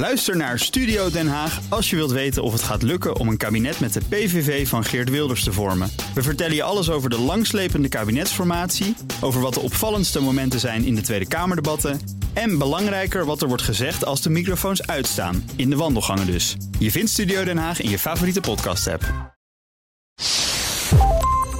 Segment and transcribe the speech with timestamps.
[0.00, 3.36] Luister naar Studio Den Haag als je wilt weten of het gaat lukken om een
[3.36, 5.90] kabinet met de PVV van Geert Wilders te vormen.
[6.14, 10.94] We vertellen je alles over de langslepende kabinetsformatie, over wat de opvallendste momenten zijn in
[10.94, 12.00] de Tweede Kamerdebatten
[12.32, 16.56] en belangrijker wat er wordt gezegd als de microfoons uitstaan, in de wandelgangen dus.
[16.78, 19.34] Je vindt Studio Den Haag in je favoriete podcast-app.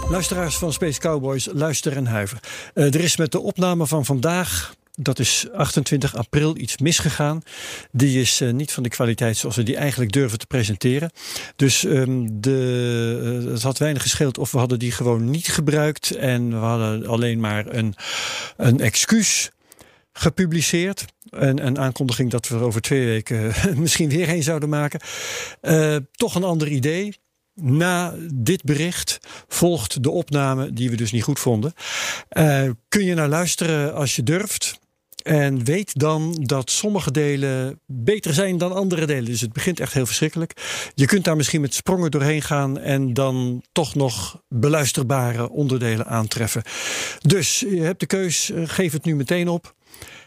[0.09, 2.39] Luisteraars van Space Cowboys, luister en huiver.
[2.75, 7.43] Uh, er is met de opname van vandaag dat is 28 april iets misgegaan.
[7.93, 11.11] Die is uh, niet van de kwaliteit zoals we die eigenlijk durven te presenteren.
[11.57, 16.11] Dus um, de, uh, het had weinig gescheeld of we hadden die gewoon niet gebruikt.
[16.11, 17.95] En we hadden alleen maar een,
[18.57, 19.51] een excuus
[20.13, 21.05] gepubliceerd.
[21.31, 25.01] En een aankondiging dat we er over twee weken misschien weer een zouden maken.
[26.13, 27.19] Toch een ander idee.
[27.55, 29.19] Na dit bericht
[29.49, 31.73] volgt de opname die we dus niet goed vonden.
[32.89, 34.80] Kun je naar luisteren als je durft.
[35.23, 39.25] En weet dan dat sommige delen beter zijn dan andere delen.
[39.25, 40.53] Dus het begint echt heel verschrikkelijk.
[40.95, 46.63] Je kunt daar misschien met sprongen doorheen gaan en dan toch nog beluisterbare onderdelen aantreffen.
[47.21, 49.75] Dus je hebt de keus, geef het nu meteen op.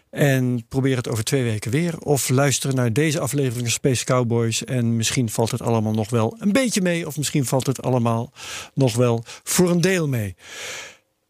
[0.10, 2.00] En probeer het over twee weken weer.
[2.00, 4.64] Of luister naar deze aflevering van Space Cowboys.
[4.64, 7.08] En misschien valt het allemaal nog wel een beetje mee.
[7.08, 8.34] Of misschien valt het allemaal
[8.74, 10.36] nog wel voor een deel mee.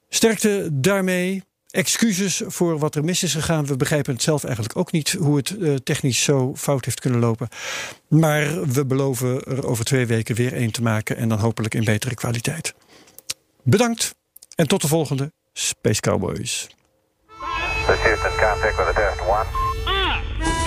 [0.10, 1.44] Sterkte daarmee.
[1.74, 3.66] Excuses voor wat er mis is gegaan.
[3.66, 7.20] We begrijpen het zelf eigenlijk ook niet hoe het uh, technisch zo fout heeft kunnen
[7.20, 7.48] lopen.
[8.08, 11.18] Maar we beloven er over twee weken weer een te maken.
[11.18, 12.74] En dan hopelijk in betere kwaliteit.
[13.64, 14.16] Bedankt
[14.56, 16.68] en tot de volgende Space Cowboys.
[17.88, 19.46] This Houston, contact with a test one.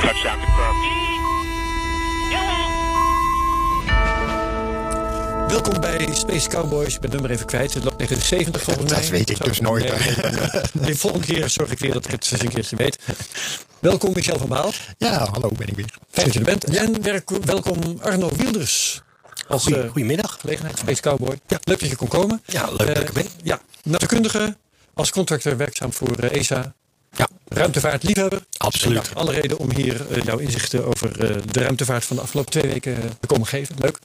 [0.02, 1.15] Touchdown confirmed.
[5.56, 6.94] Welkom bij Space Cowboys.
[6.94, 7.74] Ik ben nummer even kwijt.
[7.74, 9.00] Het loopt tegen de 70 volgens mij.
[9.00, 9.82] Dat weet ik dus nooit.
[10.86, 12.98] De volgende keer zorg ik weer dat ik het eens een keertje weet.
[13.78, 14.72] Welkom Michel van Baal.
[14.98, 15.94] Ja, hallo ben ik weer.
[16.10, 16.64] Fijn dat je er bent.
[16.72, 16.82] Ja.
[16.82, 17.02] En
[17.44, 19.02] welkom Arno Wilders.
[19.48, 20.36] Als, goedemiddag.
[20.40, 21.40] Gelegenheid Space Cowboy.
[21.46, 21.58] Ja.
[21.62, 22.42] Leuk dat je kon komen.
[22.46, 23.26] Ja, leuk dat ik er ben.
[23.42, 24.56] Ja, natuurkundige.
[24.94, 26.74] Als contractor werkzaam voor uh, ESA.
[27.16, 27.28] Ja.
[27.48, 28.40] Ruimtevaartliefhebber.
[28.56, 29.10] Absoluut.
[29.14, 32.72] Alle reden om hier uh, jouw inzichten over uh, de ruimtevaart van de afgelopen twee
[32.72, 33.74] weken te komen geven.
[33.78, 33.98] Leuk.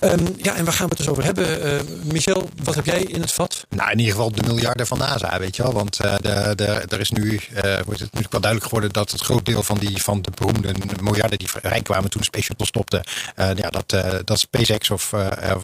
[0.00, 1.86] Um, ja, en waar gaan we het dus over hebben?
[2.04, 3.66] Michel, wat heb jij in het vat?
[3.68, 5.72] Nou, in ieder geval de miljarden van NASA, weet je wel.
[5.72, 7.40] Want de, de, er is nu,
[7.84, 10.74] wordt het natuurlijk wel duidelijk geworden dat het groot deel van, die, van de beroemde
[11.00, 13.04] miljarden die vrij kwamen toen de Space Shuttle stopte,
[13.36, 13.94] ja, dat,
[14.24, 15.12] dat SpaceX of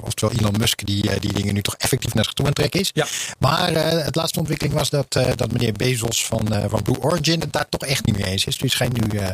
[0.00, 2.80] oftewel Elon Musk die, die dingen nu toch effectief naar zich toe aan het trekken
[2.80, 2.90] is.
[2.94, 3.06] Ja.
[3.38, 3.72] Maar
[4.04, 7.80] het laatste ontwikkeling was dat, dat meneer Bezos van van Blue Origin het daar toch
[7.80, 8.58] echt niet mee eens is.
[8.58, 9.28] Dus schijnt nu uh,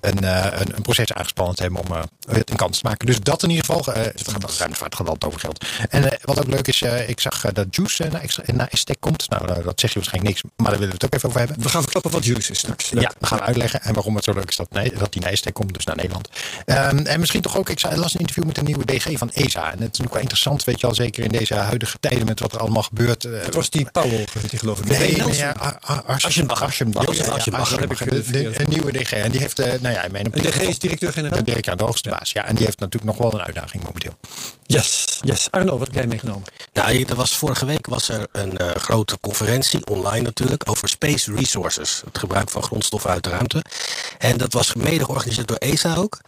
[0.00, 1.92] een, uh, een, een, proces aangespannen te hebben om
[2.28, 3.06] het een kans te maken.
[3.06, 3.94] Dus dat in ieder geval.
[3.94, 5.64] het gaat ruimtevaart gaat altijd over geld.
[5.88, 9.30] En wat ook leuk is, ik zag dat Juice naar, naar Estek komt.
[9.30, 11.62] Nou, dat zeg je waarschijnlijk niks, maar daar willen we het ook even over hebben.
[11.62, 12.88] We gaan verklappen wat Juice is straks.
[12.88, 15.32] Ja, we gaan uitleggen en waarom het zo leuk is dat, nee, dat die naar
[15.32, 16.28] Estek komt, dus naar Nederland.
[16.66, 19.64] Um, en misschien toch ook, ik las een interview met een nieuwe DG van ESA.
[19.64, 22.40] En het is natuurlijk wel interessant, weet je al, zeker in deze huidige tijden met
[22.40, 23.22] wat er allemaal gebeurt.
[23.22, 24.26] Het was die Powell,
[24.56, 24.84] geloof ik.
[24.98, 25.44] Nee, nee,
[26.06, 26.62] Aschenbach.
[26.62, 27.05] Aschenbach.
[27.12, 29.12] Ja, heb ik de, de, een nieuwe DG.
[29.12, 31.38] En die heeft, uh, nou ja, ik meen, een DG is directeur-generaal?
[31.38, 32.32] De directeur, de hoogste baas.
[32.32, 34.16] Ja, en die heeft natuurlijk nog wel een uitdaging momenteel.
[34.66, 35.48] Yes, yes.
[35.50, 36.42] Arno, wat heb jij meegenomen?
[36.72, 41.34] Nou, er was, vorige week was er een uh, grote conferentie, online natuurlijk, over space
[41.34, 42.02] resources.
[42.04, 43.64] Het gebruik van grondstoffen uit de ruimte.
[44.18, 46.20] En dat was mede georganiseerd door ESA ook.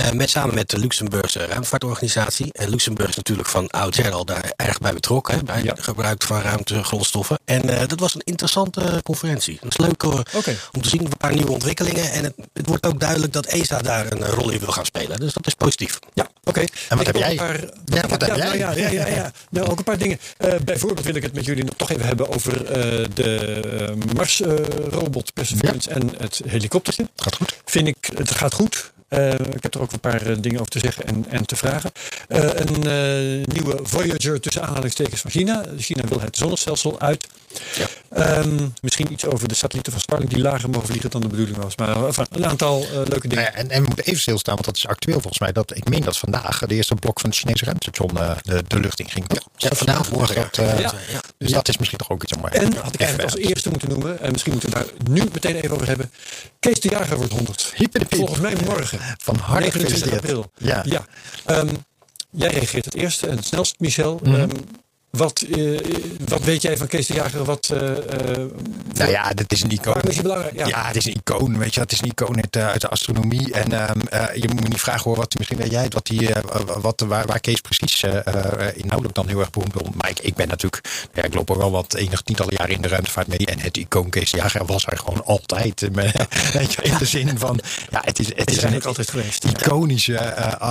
[0.00, 2.52] Uh, met, samen met de Luxemburgse ruimtevaartorganisatie.
[2.52, 5.34] En Luxemburg is natuurlijk van oudsher al daar erg bij betrokken.
[5.34, 5.70] Hè, bij ja.
[5.70, 7.38] het gebruik van ruimtegrondstoffen.
[7.44, 9.58] En uh, dat was een interessante conferentie.
[9.60, 10.56] Het is leuk okay.
[10.72, 12.12] om te zien een paar nieuwe ontwikkelingen.
[12.12, 15.20] En het, het, wordt ook duidelijk dat ESA daar een rol in wil gaan spelen.
[15.20, 15.98] Dus dat is positief.
[16.14, 16.48] Ja, oké.
[16.48, 16.68] Okay.
[16.88, 17.34] En wat ik heb jij?
[17.34, 18.58] Paar, ja, wat heb jij?
[18.58, 19.32] Ja, ja, ja, ja.
[19.50, 20.18] Nou, ook een paar dingen.
[20.38, 25.32] Uh, bijvoorbeeld wil ik het met jullie nog toch even hebben over uh, de Mars-robot
[25.32, 25.94] Perseverance ja.
[25.94, 27.08] en het helikoptertje.
[27.16, 27.56] Gaat goed.
[27.64, 28.92] Vind ik, het gaat goed.
[29.08, 31.56] Uh, ik heb er ook een paar uh, dingen over te zeggen en, en te
[31.56, 31.92] vragen.
[32.28, 35.62] Uh, een nieuwe Voyager tussen aanhalingstekens van China.
[35.78, 37.26] China wil het zonnestelsel uit.
[37.76, 38.38] Ja.
[38.38, 41.56] Um, misschien iets over de satellieten van Starlink die lager mogen vliegen dan de bedoeling
[41.56, 41.76] was.
[41.76, 43.44] Maar enfin, een aantal leuke dingen.
[43.44, 45.52] Nou ja, en, en we moeten even stilstaan, want dat is actueel volgens mij.
[45.52, 49.00] Dat, ik meen dat vandaag de eerste blok van het Chinese ruimtestation de, de lucht
[49.00, 49.24] in ging.
[49.28, 50.34] Ja, ja vandaag of morgen.
[50.34, 50.92] Dat, ja.
[51.38, 53.88] Dus dat is misschien toch ook iets om En had ik eigenlijk als eerste moeten
[53.88, 56.10] noemen, en misschien moeten we daar nu meteen even over hebben.
[56.60, 57.74] Kees de Jager wordt 100.
[58.08, 58.98] Volgens mij morgen.
[59.18, 60.50] Van harte 29 april.
[60.56, 60.84] Ja.
[60.86, 61.04] ja.
[61.46, 61.68] Um,
[62.30, 64.20] jij reageert het eerste en het snelst, Michel.
[64.22, 64.40] Mm -hmm.
[64.42, 64.50] um,
[65.16, 65.80] Wat, eh,
[66.28, 67.44] wat weet jij van Kees de Jager?
[67.44, 68.50] Wat, eh, eh,
[68.94, 69.84] Nou ja, dat is een icoon.
[69.92, 70.56] Waarom is hij belangrijk?
[70.56, 70.66] Ja.
[70.66, 70.86] Ja.
[70.86, 71.58] het is een icoon.
[71.58, 73.52] Weet je, het is een icoon uit, uit de astronomie.
[73.52, 76.30] En ehm, eh, je moet me niet vragen hoor, wat, misschien weet jij wat die,
[76.80, 78.02] wat, waar, waar Kees precies
[78.74, 79.92] inhoudelijk dan heel erg beroemd om.
[79.96, 82.82] Maar ik, ik ben natuurlijk, ja, ik loop al wel wat enig tientallen jaren in
[82.82, 83.38] de ruimtevaart mee.
[83.46, 85.88] En het icoon Kees de Jager was er gewoon altijd.
[85.92, 88.88] met- weet je, in de zin van, ja, het is, het is is eigenlijk een
[88.88, 89.44] altijd geweest.
[89.44, 90.18] iconische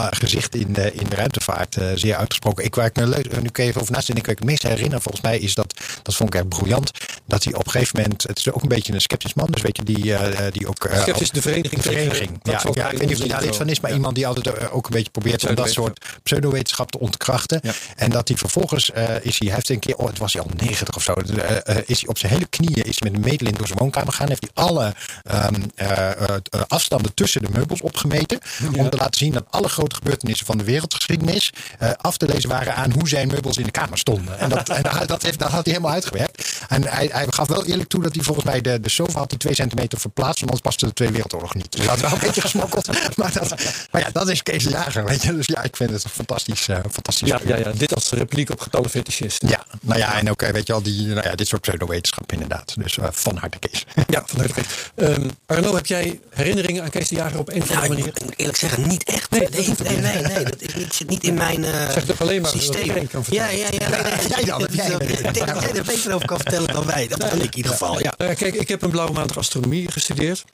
[0.09, 1.77] gezicht in de, in de ruimtevaart.
[1.95, 2.63] zeer uitgesproken.
[2.65, 2.95] Ik, waar ik
[3.41, 5.53] nu kun je even over naast en ik, ik het meest herinner volgens mij is
[5.55, 6.91] dat, dat vond ik echt briljant,
[7.25, 9.61] dat hij op een gegeven moment, het is ook een beetje een sceptisch man, dus
[9.61, 10.85] weet je, die, eh, die ook...
[10.85, 11.81] eh, Skeptisch, de vereniging.
[11.81, 12.39] de vereniging.
[12.43, 13.57] Ja, ik weet niet of hij daar lid zo.
[13.57, 13.95] van is, maar Ja.
[13.95, 17.61] iemand die altijd eh, ook een beetje probeert om dat soort pseudowetenschap te ontkrachten.
[17.95, 20.49] En dat hij vervolgens is hij, hij heeft een keer, oh, het was hij al
[20.57, 23.29] 90 of zo, eh, eh, is hij op zijn hele knieën is hij met een
[23.29, 24.27] meetlint door zijn woonkamer gegaan.
[24.27, 24.93] Heeft hij alle
[25.23, 28.39] ehm, eh, eh, eh, afstanden tussen de meubels opgemeten.
[28.77, 31.49] Om te laten zien dat alle grote gebeurtenissen van de wereldgeschiedenis
[31.79, 34.22] eh, af te lezen waren aan hoe zijn meubels in de kamer stonden.
[34.37, 36.63] En dat, en dat, dat, heeft, dat had hij helemaal uitgewerkt.
[36.67, 39.29] En hij, hij gaf wel eerlijk toe dat hij volgens mij de, de sofa had
[39.29, 41.71] hij twee centimeter verplaatst, want anders paste de Tweede Wereldoorlog niet.
[41.71, 42.87] Dus hij had wel een beetje gesmokkeld.
[43.15, 43.55] Maar, dat,
[43.91, 45.35] maar ja, dat is Kees de Jager, weet je.
[45.35, 47.27] Dus ja, ik vind het een fantastisch, eh, fantastisch.
[47.29, 49.47] Ja, ja, ja, dit als repliek op getallen fetischisten.
[49.49, 52.31] Ja, nou ja, en ook, eh, weet je al, die, nou ja, dit soort pseudowetenschap
[52.31, 52.73] inderdaad.
[52.77, 53.85] Dus eh, van harte Kees.
[54.07, 54.61] Ja, vanuit de
[54.95, 58.13] Ehm Arno, heb jij herinneringen aan Kees de Jager op een of andere ik manier?
[58.25, 59.29] moet eerlijk zeggen, niet echt.
[59.29, 60.23] Nee, Nee, dat nee, nee, niet.
[60.23, 62.81] nee, nee, dat is niet- zit niet in mijn eh Zeg toch alleen maar systeem.
[62.81, 63.57] iedereen kan vertellen.
[63.57, 63.89] Ja, ja, ja.
[63.89, 66.73] nee, nee, Jij dan, heb jij Ik denk dat jij er beter over kan vertellen
[66.73, 67.07] dan wij.
[67.07, 68.13] Dat ben ik in ieder geval, ja.
[68.17, 70.45] Kijk, ik heb een blauwe maandag astronomie gestudeerd.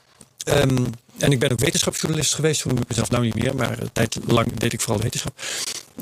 [0.45, 0.85] Ehm,
[1.17, 2.61] en ik ben ook wetenschapsjournalist geweest.
[2.61, 5.33] Toen noem ik mezelf nou niet meer, maar een tijd lang deed ik vooral wetenschap.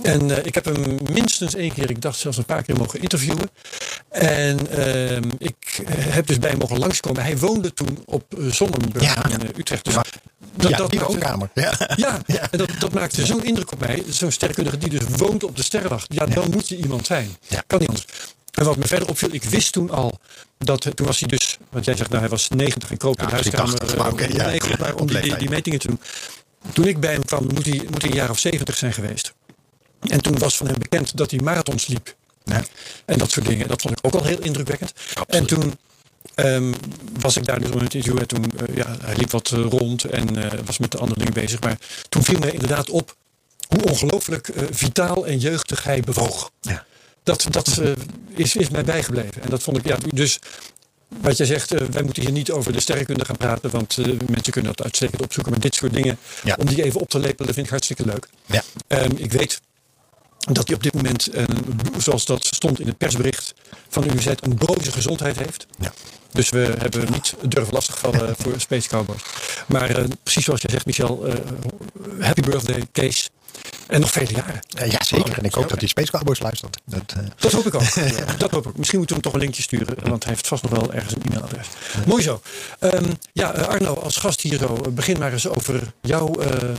[0.02, 3.02] En eh, ik heb hem minstens één keer, ik dacht zelfs een paar keer mogen
[3.02, 3.50] interviewen.
[4.10, 7.24] En ehm, ik heb dus bij hem mogen langskomen.
[7.24, 9.26] Hij woonde toen op eh, Zonnenburg Ja.
[9.30, 9.86] in eh, Utrecht.
[9.86, 11.50] Dus dat, ja, dat die woonkamer.
[11.54, 11.74] Ja.
[11.96, 14.04] Ja, en dat, dat maakte zo'n indruk op mij.
[14.10, 16.14] Zo'n sterrenkundige die dus woont op de sterrenwacht.
[16.14, 17.38] Ja, dan moet je iemand zijn.
[17.68, 18.06] Kan niet anders.
[18.58, 20.20] En wat me verder opviel, ik wist toen al
[20.58, 23.20] dat eh, toen was hij dus, want jij zegt nou hij was 90 en kroop
[23.20, 23.78] in de huiskamer.
[23.78, 26.00] 80, eh, om die, die, die metingen te doen.
[26.74, 29.34] Toen ik bij hem kwam, moet hij, moet hij een jaar of 70 zijn geweest.
[30.00, 32.16] En toen was van hem bekend dat hij marathons liep.
[32.44, 32.64] Ja.
[33.06, 33.68] En dat soort dingen.
[33.68, 34.94] Dat vond ik ook al heel indrukwekkend.
[35.28, 35.78] En toen
[36.36, 36.74] ehm,
[37.20, 38.20] was ik daar dus om het interview.
[38.20, 41.60] En toen, eh, ja, hij liep wat rond en was met de andere dingen bezig.
[41.60, 41.78] Maar
[42.10, 43.16] toen viel mij inderdaad op
[43.68, 46.52] hoe ongelooflijk vitaal en jeugdig hij bewoog.
[46.62, 46.86] Ja.
[47.28, 47.92] Dat, dat eh,
[48.36, 49.42] is, is mij bijgebleven.
[49.42, 50.40] En dat vond ik, ja, dus
[51.08, 53.70] wat jij zegt, eh, wij moeten hier niet over de sterrenkunde gaan praten.
[53.70, 55.52] Want eh, mensen kunnen dat uitstekend opzoeken.
[55.52, 56.56] Maar dit soort dingen, Ja.
[56.60, 58.28] om die even op te lepelen, vind ik hartstikke leuk.
[58.46, 58.64] Ja.
[58.88, 59.62] Ehm, ik weet
[60.38, 61.30] dat hij op dit moment,
[61.98, 63.54] zoals dat stond in het persbericht
[63.90, 65.68] van de universiteit, een broze gezondheid heeft.
[65.80, 65.94] Ja.
[66.32, 69.22] Dus we hebben niet durven lastigvallen voor Space Cowboys.
[69.68, 71.26] Maar precies zoals jij zegt, Michel,
[72.20, 73.30] happy birthday, Kees.
[73.88, 74.60] En nog vele jaren.
[74.90, 75.38] Ja, zeker.
[75.38, 76.78] En ik hoop dat die Space Cowboys luistert.
[76.86, 77.82] Dat, eh, Dat hoop ik ook.
[78.38, 78.78] Dat hoop ik.
[78.78, 81.14] Misschien moeten we hem toch een linkje sturen, want hij heeft vast nog wel ergens
[81.14, 81.68] een e-mailadres.
[82.06, 82.42] Mooi zo.
[82.80, 86.32] Ehm, ja, eh, Arno, als gast hier zo, eh, begin maar eens over jouw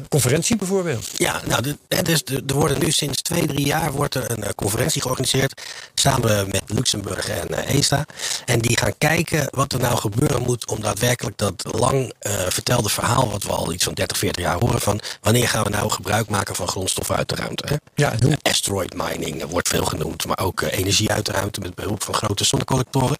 [0.08, 1.06] conferentie bijvoorbeeld.
[1.16, 4.54] Ja, nou, de, dus de- er worden nu sinds twee, drie jaar wordt er een
[4.54, 5.62] conferentie georganiseerd.
[5.94, 8.04] Samen met Luxemburg en ESA.
[8.44, 12.12] En die gaan kijken wat er nou gebeuren moet om daadwerkelijk dat lang
[12.48, 13.30] vertelde verhaal.
[13.30, 14.80] wat we al iets van 30, 40 jaar horen.
[14.80, 17.66] van wanneer gaan we nou gebruik maken van grondstoffen uit de ruimte.
[17.66, 17.76] Hè?
[17.94, 18.12] Ja?
[18.12, 20.26] Eh, Asteroid mining wordt veel genoemd.
[20.26, 23.18] Maar ook eh, energie uit de ruimte met behulp van grote zonnecollectoren.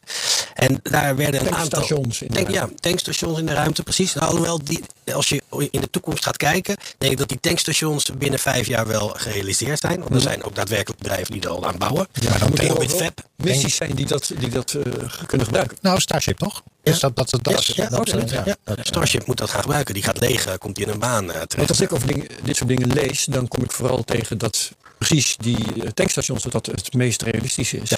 [0.55, 1.69] En daar werden een aantal.
[1.69, 2.53] Tankstations in de ruimte.
[2.53, 4.15] ja, tankstations in de ruimte, precies.
[4.15, 4.85] Nou, alhoewel, die,
[5.15, 8.87] als je in de toekomst gaat kijken, denk ik dat die tankstations binnen vijf jaar
[8.87, 10.01] wel gerealiseerd zijn.
[10.01, 12.09] Want er zijn ook daadwerkelijk bedrijven die er al aan bouwen.
[12.13, 14.93] Ja, dan moeten er wel missies zijn die dat, die dat eh,
[15.27, 15.79] kunnen gebruiken.
[15.81, 16.63] nou, Starship toch?
[16.83, 18.31] Dus dat, dat, dat, Ja, dat, ja, dat- absoluut.
[18.31, 18.43] ja.
[18.47, 18.57] Ja.
[18.83, 19.95] Starship moet dat gaan gebruiken.
[19.95, 21.69] Die gaat leeg, eh, komt die in een baan Want terecht.
[21.69, 25.37] als ik over dingen, dit soort dingen lees, dan kom ik vooral tegen dat precies
[25.37, 27.91] die tankstations dat dat het meest realistisch is.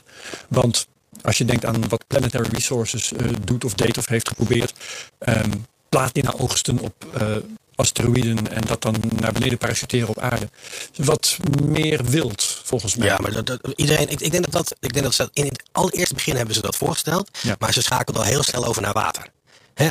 [0.48, 0.86] Want
[1.22, 3.12] als je denkt aan wat Planetary Resources
[3.44, 4.72] doet of deed of heeft geprobeerd,
[5.18, 5.50] ehm
[5.90, 7.26] platina oogsten op eh,
[7.74, 10.48] asteroïden en dat dan naar beneden parachuteren op aarde.
[10.96, 13.06] Wat meer wild, volgens mij.
[13.06, 15.44] Ja, maar dat, dat- iedereen, ik, ik denk dat dat, ik denk dat ze in
[15.44, 17.56] het allereerste begin hebben ze dat voorgesteld, Ja.
[17.58, 19.26] maar ze schakelden al heel snel over naar water.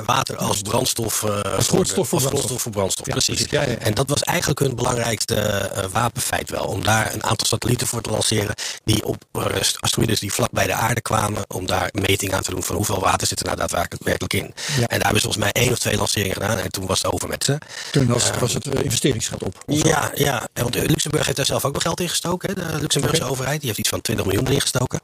[0.05, 2.61] Water als brandstof, eh, grondstof voor brandstof.
[2.61, 3.05] voor brandstof.
[3.05, 3.45] Ja, precies.
[3.49, 3.75] Ja, ja.
[3.75, 6.63] En dat was eigenlijk hun belangrijkste eh, wapenfeit wel.
[6.63, 8.55] Om daar een aantal satellieten voor te lanceren.
[8.83, 9.45] Die op eh,
[9.79, 11.43] asteroïdes die vlak bij de aarde kwamen.
[11.47, 14.45] Om daar meting aan te doen van hoeveel water zit er nou daadwerkelijk werkelijk in.
[14.45, 16.57] En daar hebben ze volgens mij één of twee lanceringen gedaan.
[16.57, 17.57] En toen was het over met ze.
[17.91, 19.63] Toen was, was het investeringsgeld op.
[19.67, 22.49] Ja, ja, en want Luxemburg heeft daar zelf ook wel geld in gestoken.
[22.49, 22.55] Hè?
[22.55, 24.99] De Luxemburgse overheid die heeft iets van 20 miljoen erin gestoken.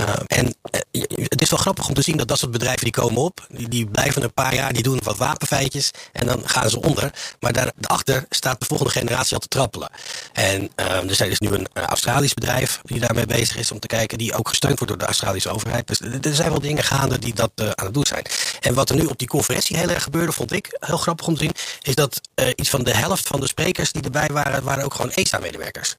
[0.00, 2.92] Uh, en uh, het is wel grappig om te zien dat dat soort bedrijven die
[2.92, 6.70] komen op, die, die blijven een paar jaar, die doen wat wapenfeitjes en dan gaan
[6.70, 7.12] ze onder.
[7.40, 9.88] Maar daar, daarachter staat de volgende generatie al te trappelen.
[10.32, 13.78] En ehm, er zijn dus nu een eh, Australisch bedrijf die daarmee bezig is om
[13.78, 15.86] te kijken, die ook gesteund wordt door de Australische overheid.
[15.86, 18.24] Dus er- er zijn wel dingen gaande die dat eh, aan het doen zijn.
[18.60, 21.34] En wat er nu op die conferentie heel erg gebeurde, vond ik heel grappig om
[21.34, 24.62] te zien, is dat eh, iets van de helft van de sprekers die erbij waren,
[24.62, 25.96] waren ook gewoon ESA-medewerkers.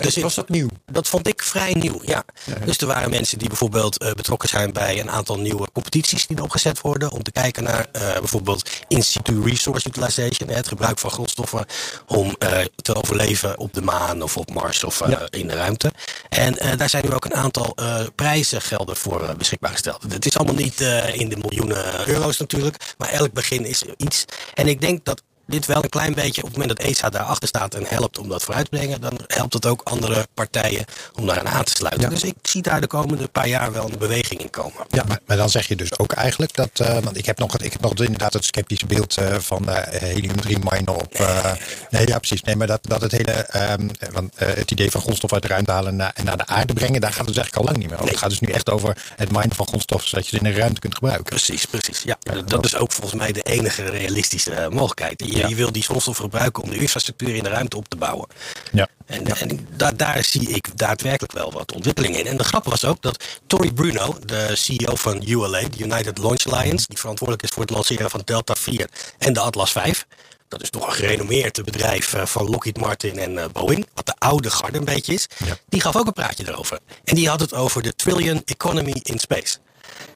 [0.00, 0.68] Dus- was dat nieuw?
[0.86, 2.24] dat vond ik vrij nieuw, ja.
[2.64, 6.42] Dus er waren mensen die bijvoorbeeld eh, betrokken zijn bij een aantal nieuwe competities die
[6.42, 7.10] opgezet worden.
[7.10, 10.48] Om te kijken naar eh, bijvoorbeeld in-situ resource utilization.
[10.48, 11.66] Het gebruik van grondstoffen
[12.06, 15.26] om eh, te overleven op de maan of op Mars of Ja.
[15.30, 15.92] in de ruimte.
[16.28, 20.02] En daar zijn nu ook een aantal eh prijzengelden voor beschikbaar gesteld.
[20.08, 20.80] Het is allemaal niet
[21.12, 22.94] in de miljoenen euro's natuurlijk.
[22.98, 24.24] Maar elk begin is iets.
[24.54, 27.48] En ik denk dat dit wel een klein beetje, op het moment dat ESA daarachter
[27.48, 31.26] staat en helpt om dat vooruit te brengen, dan helpt het ook andere partijen om
[31.26, 32.02] daaraan aan te sluiten.
[32.02, 32.08] Ja.
[32.08, 34.86] Dus ik zie daar de komende paar jaar wel een beweging in komen.
[34.88, 36.70] Ja, maar, maar dan zeg je dus ook eigenlijk dat.
[36.74, 40.00] eh, want ik heb nog, ik heb nog inderdaad het sceptische beeld eh, van eh
[40.00, 41.14] helium-3 minen op.
[41.14, 41.52] eh,
[41.90, 42.42] nee, ja, precies.
[42.42, 43.32] Nee, maar dat, dat het hele.
[43.32, 46.72] ehm, want, het idee van grondstof uit de ruimte halen naar, en naar de aarde
[46.72, 48.10] brengen, daar gaat het dus eigenlijk al lang niet meer over.
[48.10, 50.58] Het gaat dus nu echt over het minen van grondstof zodat je ze in de
[50.58, 51.24] ruimte kunt gebruiken.
[51.24, 52.02] Precies, precies.
[52.02, 55.22] Ja, dat is ook volgens mij de enige realistische mogelijkheid.
[55.42, 58.28] Je, je wil die grondstoffen gebruiken om de infrastructuur in de ruimte op te bouwen.
[58.72, 58.88] Ja.
[59.06, 62.26] En, en daar, daar zie ik daadwerkelijk wel wat ontwikkeling in.
[62.26, 66.46] En de grap was ook dat Tory Bruno, de CEO van ULA, de United Launch
[66.46, 70.06] Alliance, die verantwoordelijk is voor het lanceren van Delta 4 en de Atlas 5.
[70.48, 74.14] Dat is toch een gerenommeerd bedrijf eh, van Lockheed Martin en eh, Boeing, wat de
[74.18, 75.26] oude garde een beetje is.
[75.68, 76.78] Die gaf ook een praatje erover.
[77.04, 79.56] En die had het over de trillion economy in space.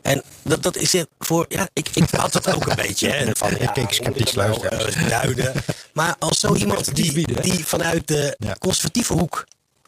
[0.03, 1.47] En dat, dat is voor.
[1.49, 3.09] Ja, ik, ik had het ook een beetje.
[3.09, 5.03] Hè, van, Ik ja, keek sceptisch ik het nou, luisteren.
[5.03, 5.53] eh, duiden.
[5.93, 9.45] Maar als zo iemand die, die vanuit de conservatieve hoek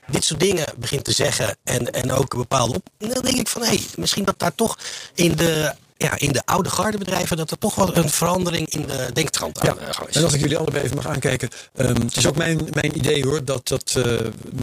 [0.07, 3.49] dit soort dingen begint te zeggen en, en ook een bepaalde op, dan denk ik
[3.49, 4.79] van hé, hey, misschien dat daar toch
[5.15, 9.11] in de, ja, in de oude gardebedrijven dat er toch wel een verandering in de
[9.13, 10.17] denktrand aan Ja, gang is.
[10.17, 11.49] en als ik jullie allebei even mag aankijken.
[11.75, 14.13] ehm, het is ook mijn, mijn idee hoor, dat dat eh,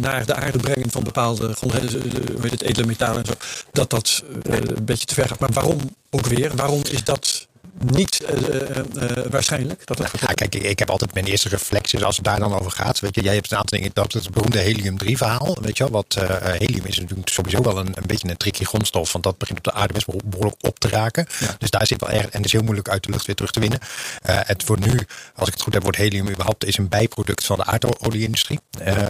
[0.02, 3.18] naar de aarde brengen van bepaalde grond, hè, dus, eh, hoe heet het, edele metalen
[3.20, 3.34] en zo,
[3.72, 5.40] dat dat eh, een beetje te ver gaat.
[5.40, 6.56] Maar waarom ook weer?
[6.56, 7.48] Waarom is dat
[7.80, 9.86] niet eh, eh, eh, waarschijnlijk?
[9.86, 12.40] Dat dat Ja, kijk, ik, ik heb altijd mijn eerste reflex is als het daar
[12.40, 13.00] dan over gaat.
[13.00, 15.58] Weet je, jij hebt een aantal dingen, dat het beroemde helium-3 verhaal.
[15.62, 16.18] Weet je wel, wat
[16.58, 19.12] helium is natuurlijk sowieso wel een, een beetje een tricky grondstof.
[19.12, 21.28] Want dat begint op de aarde best wel behoorlijk op te raken.
[21.58, 23.52] Dus daar zit wel erg, en het is heel moeilijk uit de lucht weer terug
[23.52, 23.80] te winnen.
[24.24, 25.00] Het wordt nu,
[25.36, 28.60] als ik het goed heb, wordt helium überhaupt is een bijproduct van de aardolie-industrie.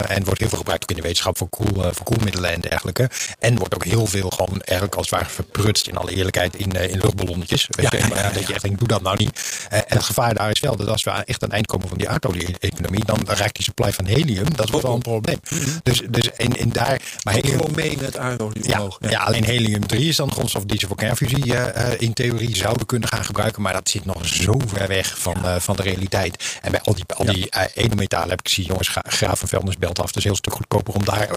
[0.08, 3.10] En wordt heel veel gebruikt ook in de wetenschap voor, koel, voor koelmiddelen en dergelijke.
[3.38, 6.72] En wordt ook heel veel gewoon eigenlijk als het ware verprutst in alle eerlijkheid in,
[6.72, 7.66] in luchtballonnetjes.
[7.70, 9.66] Weet je, maar dat je echt denkt, doe dat nou niet.
[9.70, 11.88] Eh, en het gevaar daar is wel dat als we echt aan het eind komen
[11.88, 15.40] van die aardolie-economie, dan raakt die supply van helium, dat wordt wel een probleem.
[15.82, 18.98] Dus, dus in, in daar, maar helium, gewoon mee met aardolie ja, omhoog.
[19.00, 19.22] ja.
[19.22, 23.08] alleen helium-3 is dan grondstof die ze voor kernfusie eh, eh, in theorie zouden kunnen
[23.08, 23.62] gaan gebruiken.
[23.62, 26.58] Maar dat zit nog zo ver weg van, van de realiteit.
[26.62, 30.06] En bij al die, al die edelmetalen heb ik gezien, jongens, graaf een vuilnisbelt af.
[30.06, 31.28] Het is heel stuk goedkoper om daar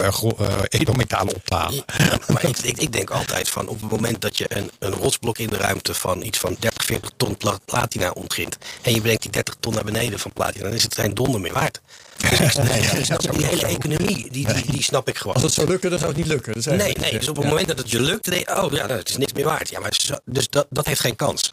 [0.68, 1.84] edelmetalen op te halen.
[1.98, 4.92] Ja, maar ik, ik, ik denk altijd van op het moment dat je een, een
[4.92, 8.56] rotsblok in de ruimte van iets van 30, 40 ton pla- platina ontgint.
[8.82, 10.64] en je brengt die 30 ton naar beneden van platina.
[10.64, 11.80] dan is het geen donder meer waard.
[12.30, 12.40] Dus
[13.10, 15.34] ik, die hele economie, die, die, die snap ik gewoon.
[15.34, 16.54] Als het zou lukken, dan zou het niet lukken.
[16.54, 17.12] Dat Nee, nee.
[17.18, 19.08] Dus op het moment dat het je lukt, dan denk je, oh ja, nou, het
[19.08, 19.68] is niks meer waard.
[19.68, 21.52] Ja, maar zo- dus dat, dat heeft geen kans.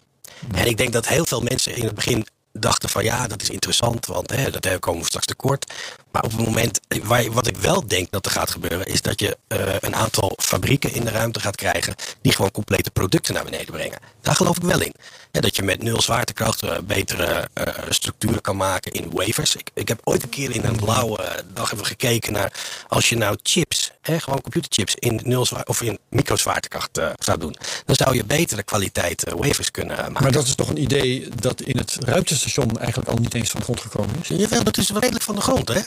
[0.55, 3.49] En ik denk dat heel veel mensen in het begin dachten van ja, dat is
[3.49, 5.73] interessant, want hè, dat komen we straks tekort.
[6.13, 9.19] Maar op het moment, waar, wat ik wel denk dat er gaat gebeuren, is dat
[9.19, 13.43] je eh, een aantal fabrieken in de ruimte gaat krijgen die gewoon complete producten naar
[13.43, 13.99] beneden brengen.
[14.21, 14.93] Daar geloof ik wel in.
[15.31, 19.55] Ja, dat je met nul zwaartekracht eh, betere eh, structuren kan maken in wafers.
[19.55, 22.53] Ik, ik heb ooit een keer in een blauwe dag even gekeken naar
[22.87, 27.55] als je nou chips, hè, gewoon computerchips in nul zwaar, of in microzwaartekracht zou doen,
[27.85, 30.23] dan zou je betere kwaliteit wafers kunnen maken.
[30.23, 33.59] Maar dat is toch een idee dat in het ruimtestation eigenlijk al niet eens van
[33.59, 34.27] de grond gekomen is?
[34.27, 35.81] Jawel, dat is redelijk van de grond, hè?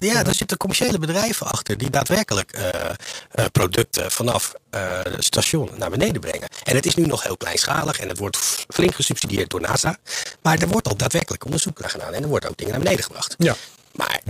[0.00, 0.22] Ja?
[0.22, 2.68] daar zitten commerciële bedrijven achter die daadwerkelijk eh,
[3.30, 6.48] eh, producten vanaf eh, het station naar beneden brengen.
[6.64, 8.36] En het is nu nog heel kleinschalig en het wordt
[8.68, 9.96] flink gesubsidieerd door NASA.
[10.42, 13.04] Maar er wordt al daadwerkelijk onderzoek naar gedaan en er worden ook dingen naar beneden
[13.04, 13.34] gebracht.
[13.38, 13.56] Ja.
[13.98, 14.20] Maar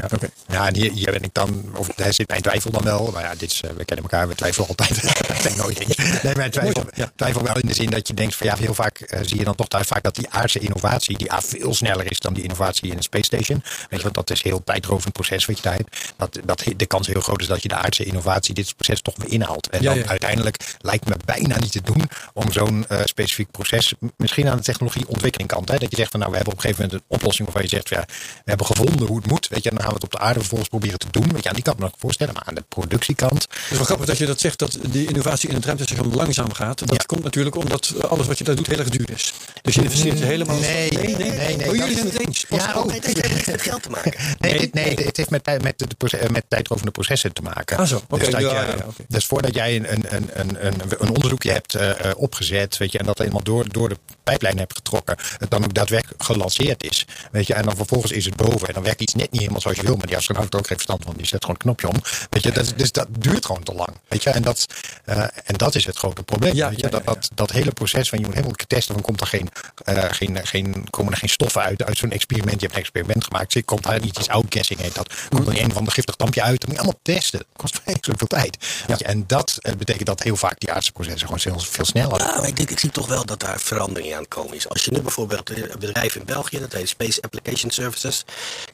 [0.49, 3.11] Ja, hier, hier ben ik dan, of daar zit mijn twijfel dan wel.
[3.13, 5.03] Maar ja, dit is, eh, we kennen elkaar, we twijfelen altijd.
[6.23, 6.85] Nee, maar twijfel,
[7.17, 9.45] twijfel wel in de zin dat je denkt van ja, heel vaak eh, zie je
[9.45, 12.43] dan toch daar vaak dat die aardse innovatie, die A, veel sneller is dan die
[12.43, 13.63] innovatie in de Space Station.
[13.91, 16.13] Weet je, want dat is een heel tijdrovend proces wat je daar hebt.
[16.17, 19.15] Dat, dat de kans heel groot is dat je de aardse innovatie dit proces toch
[19.17, 19.71] weer inhaalt.
[19.71, 20.09] En Ja, dan ja.
[20.09, 24.63] uiteindelijk lijkt me bijna niet te doen om zo'n eh, specifiek proces, misschien aan de
[24.63, 27.17] technologieontwikkeling kant, hè, dat je zegt van nou, we hebben op een gegeven moment een
[27.17, 29.49] oplossing waarvan je zegt van, ja, we hebben gevonden hoe het moet.
[29.59, 31.33] Weet je, dan gaan we het op de aarde vervolgens proberen te doen.
[31.33, 32.35] Weet je, aan die kant me nog voorstellen.
[32.35, 33.43] Maar aan de productiekant.
[33.43, 36.53] Het is wel grappig dat je dat zegt, dat die innovatie in het ruimtestation langzaam
[36.53, 36.79] gaat.
[36.79, 36.97] Dat Ja.
[37.07, 39.33] komt natuurlijk omdat alles wat je daar doet heel erg duur is.
[39.63, 40.59] Dus je investeert helemaal...
[40.59, 41.31] Nee, nee, nee.
[41.31, 42.45] nee, Oh, dat- jullie zijn het eens.
[42.49, 44.13] Ja, oh, Nee, het heeft met geld te maken.
[44.39, 47.77] Nee, dit, nee, het heeft met, met, de, proces- met tijdrovende processen te maken.
[47.79, 48.03] Ah, zo.
[48.09, 48.75] Oké, dus, dat ja, ja,
[49.09, 50.29] dus voordat jij een, een, een,
[50.67, 53.97] een, een, onderzoekje hebt eh, eh, opgezet, weet je, en dat helemaal door, door de
[54.23, 57.07] pijplijn hebt getrokken, het dan ook daadwerkelijk gelanceerd is.
[57.31, 58.69] Weet je, en dan vervolgens is het boven.
[58.69, 59.97] En dan werkt iets net niet helemaal zoals je wil.
[59.97, 61.15] Maar die astronaut heeft er ook geen verstand van.
[61.17, 61.95] Die zet gewoon een knopje om.
[62.31, 63.89] Weet je, dat, dus dat duurt gewoon te lang.
[64.09, 64.67] Weet je, en dat,
[65.05, 66.55] eh, en dat is het grote probleem.
[66.55, 67.05] Ja, weet je, ja, dat.
[67.05, 68.95] Dat, dat hele proces van je moet helemaal testen.
[68.95, 69.49] Van komt er geen,
[69.85, 72.55] eh, geen, geen, komen er geen stoffen uit, uit zo'n experiment.
[72.61, 73.53] Je hebt een experiment gemaakt.
[73.53, 75.15] Zit- Komt daar niet iets outgassing heet dat.
[75.29, 76.61] Komt er een van de giftig dampje uit.
[76.61, 77.39] Dat moet je allemaal testen.
[77.39, 78.57] Dat kost vreselijk veel tijd.
[78.87, 81.85] Weet je, en dat eh, betekent dat heel vaak die aardse processen gewoon veel, veel
[81.85, 84.69] sneller Nou, ik, denk, ik zie toch wel dat daar verandering aan komen is.
[84.69, 88.25] Als je nu bijvoorbeeld een bedrijf in België, dat heet Space Application Services,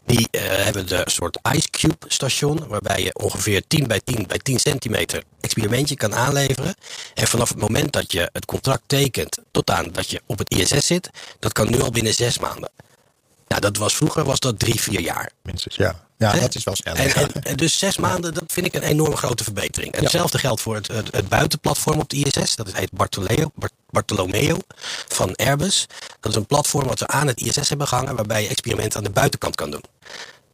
[0.06, 4.38] die eh, hebben de soort Ice Cube station, waarbij je ongeveer 10 bij 10 bij
[4.38, 6.74] 10 centimeter experimentje kan aanleveren.
[7.14, 10.50] En vanaf het moment dat je het contract tekent tot aan dat je op het
[10.50, 12.70] ISS zit, dat kan nu al binnen zes maanden.
[13.48, 15.30] Nou, dat was vroeger was dat drie, vier jaar.
[15.42, 15.76] minstens.
[15.76, 16.94] Ja, ja dat is wel snel.
[16.94, 19.92] En, en, en dus zes maanden, dat vind ik een enorm grote verbetering.
[19.92, 22.56] En Hetzelfde geldt voor het, het, het buitenplatform op de ISS.
[22.56, 24.56] Dat heet Bartoleo, Bart- Bartolomeo
[25.08, 25.86] van Airbus.
[26.20, 28.16] Dat is een platform wat we aan het ISS hebben gehangen...
[28.16, 29.84] waarbij je experimenten aan de buitenkant kan doen.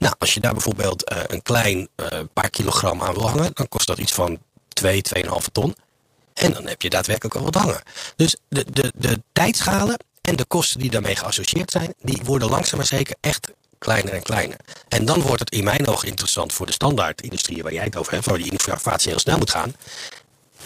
[0.01, 3.51] Nou, als je daar bijvoorbeeld eh, een klein eh, paar kilogram aan wil hangen...
[3.55, 4.39] dan kost dat iets van
[4.69, 5.77] 2, 2,5 ton.
[6.35, 7.83] En dan heb je daadwerkelijk al wat hangen.
[8.17, 11.95] Dus de, de, de tijdschalen en de kosten die daarmee geassocieerd zijn...
[12.03, 14.57] die worden langzaam maar zeker echt kleiner en kleiner.
[14.89, 18.13] En dan wordt het in mijn ogen interessant voor de standaardindustrie waar jij het over
[18.13, 19.75] hebt, waar die innovatie heel snel moet gaan,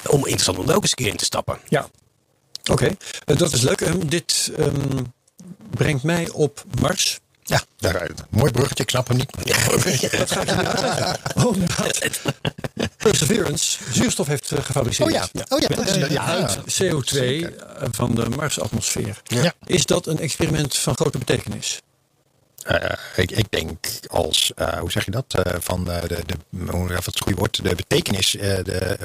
[0.07, 1.59] om interessant om ook eens een keer in te stappen.
[1.69, 1.89] Ja.
[2.71, 3.81] Oké, Eh, dat is leuk.
[3.81, 5.03] Ehm, dit ehm,
[5.71, 7.19] brengt mij op Mars.
[7.47, 9.31] Ja, daar, mooi bruggetje, ik snap hem niet.
[9.37, 11.17] Dat je.
[11.47, 12.01] Omdat
[12.97, 15.09] Perseverance zuurstof heeft eh, gefabriceerd.
[15.09, 19.21] Oh ja, oh ja, dat is- Eh, ja, uit CO2 eh, van de Marsatmosfeer.
[19.25, 19.55] Ja.
[19.67, 21.81] Is dat een experiment van grote betekenis?
[22.65, 25.25] Eh, ik, ik denk als, eh, hoe zeg je dat?
[25.43, 26.35] Eh, van de, de,
[26.71, 27.63] hoe, wat het goede woord?
[27.65, 28.31] De betekenis.
[28.31, 28.97] de,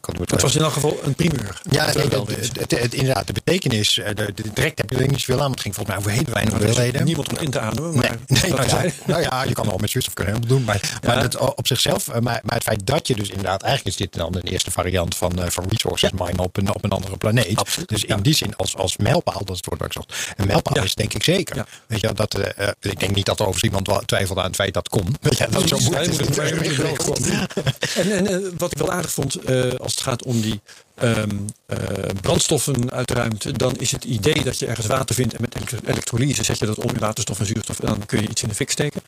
[0.00, 1.60] kan het was in elk geval een primeur.
[1.70, 3.94] Ja, Dat nee, wel het- inderdaad, de betekenis.
[3.94, 5.40] De, de, direct heb je er niet zoveel aan.
[5.40, 7.04] want Het ging volgens mij over hele weinig hoeveelheden.
[7.04, 7.90] niemand om in te ademen.
[7.90, 10.64] Nee, Maar nee dat nou, ja, nou ja, je kan al met zuurstof kunnen doen.
[10.64, 14.02] Maar, maar dat op zichzelf, maar, maar het feit dat je dus inderdaad, eigenlijk is
[14.06, 17.56] dit dan de eerste variant van, van resources mine op een, op een andere planeet.
[17.58, 17.88] Absoluut.
[17.88, 20.14] Dus in die zin, als, als mijlpaal, dat is het woord waar ik zocht.
[20.36, 20.82] Een mijlpaal Ja.
[20.82, 21.56] is denk ik zeker.
[21.56, 21.66] Ja.
[21.86, 24.74] Weet je, wel, dat, ik denk niet dat er overigens iemand twijfelde aan het feit
[24.74, 25.06] dat kon.
[25.38, 27.22] Je, dat zo Ja, moet je het moet het- maar je moet het wel gewoon
[27.28, 27.64] doen.
[27.94, 30.60] En, en eh, wat ik wel aardig vond, eh, als het gaat om die
[30.94, 31.28] ehm,
[31.66, 31.76] eh,
[32.20, 35.54] brandstoffen uit de ruimte, dan is het idee dat je ergens water vindt en met
[35.54, 38.42] elektro- elektrolyse zet je dat om in waterstof en zuurstof en dan kun je iets
[38.42, 39.02] in de fik steken.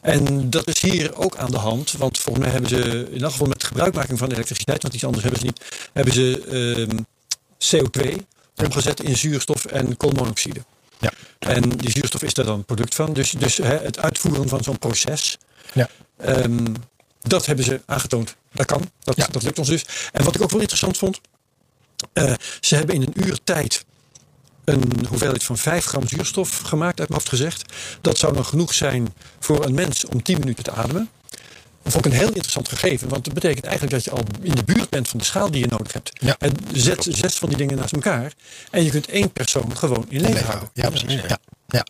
[0.00, 3.30] En dat is hier ook aan de hand, want volgens mij hebben ze in elk
[3.30, 5.60] geval met gebruikmaking van elektriciteit, want iets anders hebben ze niet,
[5.92, 6.42] hebben ze
[6.88, 6.98] ehm,
[7.58, 8.16] CO2
[8.64, 10.60] omgezet in zuurstof en koolmonoxide.
[10.98, 11.12] Ja.
[11.38, 13.12] En die zuurstof is daar dan een product van.
[13.12, 15.38] Dus, dus hè, het uitvoeren van zo'n proces,
[15.72, 15.88] Ja.
[16.16, 16.66] Ehm,
[17.20, 18.36] dat hebben ze aangetoond.
[18.52, 18.90] Dat kan.
[19.00, 19.26] Dat, Ja.
[19.30, 19.84] dat lukt ons dus.
[20.12, 21.20] En wat ik ook wel interessant vond.
[22.12, 23.84] eh, ze hebben in een uur tijd
[24.64, 27.72] een hoeveelheid van 5 gram zuurstof gemaakt, uit mijn hoofd gezegd.
[28.00, 31.10] Dat zou dan genoeg zijn voor een mens om 10 minuten te ademen.
[31.92, 33.08] Dat vond ik een heel interessant gegeven.
[33.08, 35.60] Want dat betekent eigenlijk dat je al in de buurt bent van de schaal die
[35.60, 36.10] je nodig hebt.
[36.14, 36.36] Ja.
[36.38, 38.32] En zet zes van die dingen naast elkaar.
[38.70, 40.68] En je kunt één persoon gewoon in leven houden.
[40.72, 41.20] Ja, precies.
[41.28, 41.38] Ja.
[41.68, 41.86] Ja.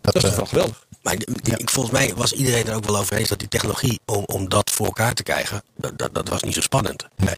[0.00, 0.86] Dat is eh, toch wel geweldig.
[1.02, 1.26] Maar de-
[1.56, 4.48] ik, volgens mij was iedereen er ook wel over eens dat die technologie om, om
[4.48, 7.06] dat voor elkaar te krijgen, dat, dat, dat was niet zo spannend.
[7.16, 7.34] nee.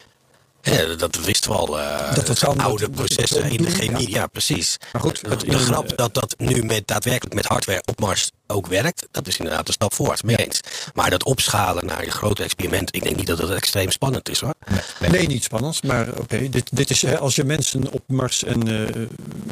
[0.97, 1.79] Dat wisten we al.
[1.79, 4.09] eh, Dat dat kan, oude dat- dat- processen dat- in de chemie.
[4.09, 4.77] Ja, precies.
[4.91, 8.67] Maar goed, het- de grap dat dat nu met, daadwerkelijk met hardware op Mars ook
[8.67, 10.21] werkt, dat is inderdaad een stap voorwaarts.
[10.21, 10.59] Mee eens.
[10.93, 14.39] Maar dat opschalen naar een groot experiment, ik denk niet dat het extreem spannend is
[14.39, 14.53] hoor.
[15.09, 15.83] Nee, niet spannend.
[15.83, 19.01] Maar oké, dit, dit is hè, als je mensen op Mars en eh,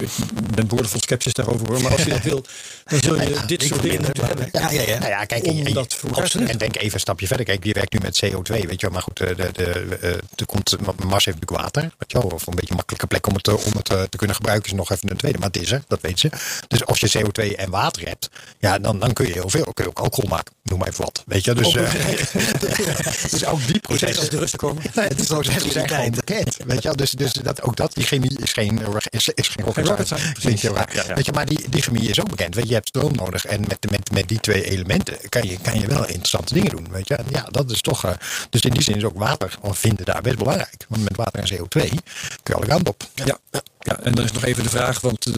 [0.04, 0.10] ik
[0.56, 1.82] ben boordevol sceptisch daarover hoor.
[1.82, 2.46] Maar als je dat wil,
[2.86, 4.50] dan zul je dit soort dingen moeten hebben.
[4.52, 4.98] Ja, ja, ja.
[4.98, 6.60] Nou ja, kijk, Om en- en- dat voor absoluut.
[6.60, 7.46] Denk even een stapje verder.
[7.46, 8.92] Kijk, je werkt nu met CO2, weet je wel.
[8.92, 10.76] Maar goed, de, de, de, eh, er komt,
[11.06, 12.28] Mars heeft natuurlijk water, weet je wel.
[12.30, 14.72] Of een beetje een makkelijke plek om het, te- om het eh, te kunnen gebruiken
[14.72, 15.38] is nog even een tweede.
[15.38, 16.30] Maar het is er, dat weten ze.
[16.68, 19.64] Dus als je CO2 en water hebt, ja, dan, dan kun je heel veel.
[19.74, 21.24] Kun je ook alcohol maken, noem maar even wat.
[21.26, 21.92] Weet je, dus, eh,
[23.32, 24.20] dus ook die Proces processen.
[24.20, 24.84] als de rust komen.
[24.96, 26.58] Nee, het is ook echt zijn gewoon bekend.
[26.66, 26.96] Weet je?
[26.96, 30.72] Dus, dus dat, ook dat, die chemie is geen, is, is geen rocket science.
[30.74, 31.14] Ja, ja.
[31.16, 32.56] Weet je, maar die, die chemie is ook bekend.
[32.56, 33.46] Weet je, je hebt stroom nodig.
[33.46, 36.88] En met, met, met die twee elementen kan je, kan je wel interessante dingen doen.
[36.92, 37.18] Weet je?
[37.30, 38.04] Ja, dat is toch.
[38.06, 38.12] eh,
[38.50, 40.86] dus in die zin is ook water vinden daar best belangrijk.
[40.98, 42.00] Met water en CO2 kun
[42.44, 43.04] je alle kanten op.
[43.16, 43.26] Ja.
[43.52, 45.34] Ja, en dan is nog even de vraag, want eh,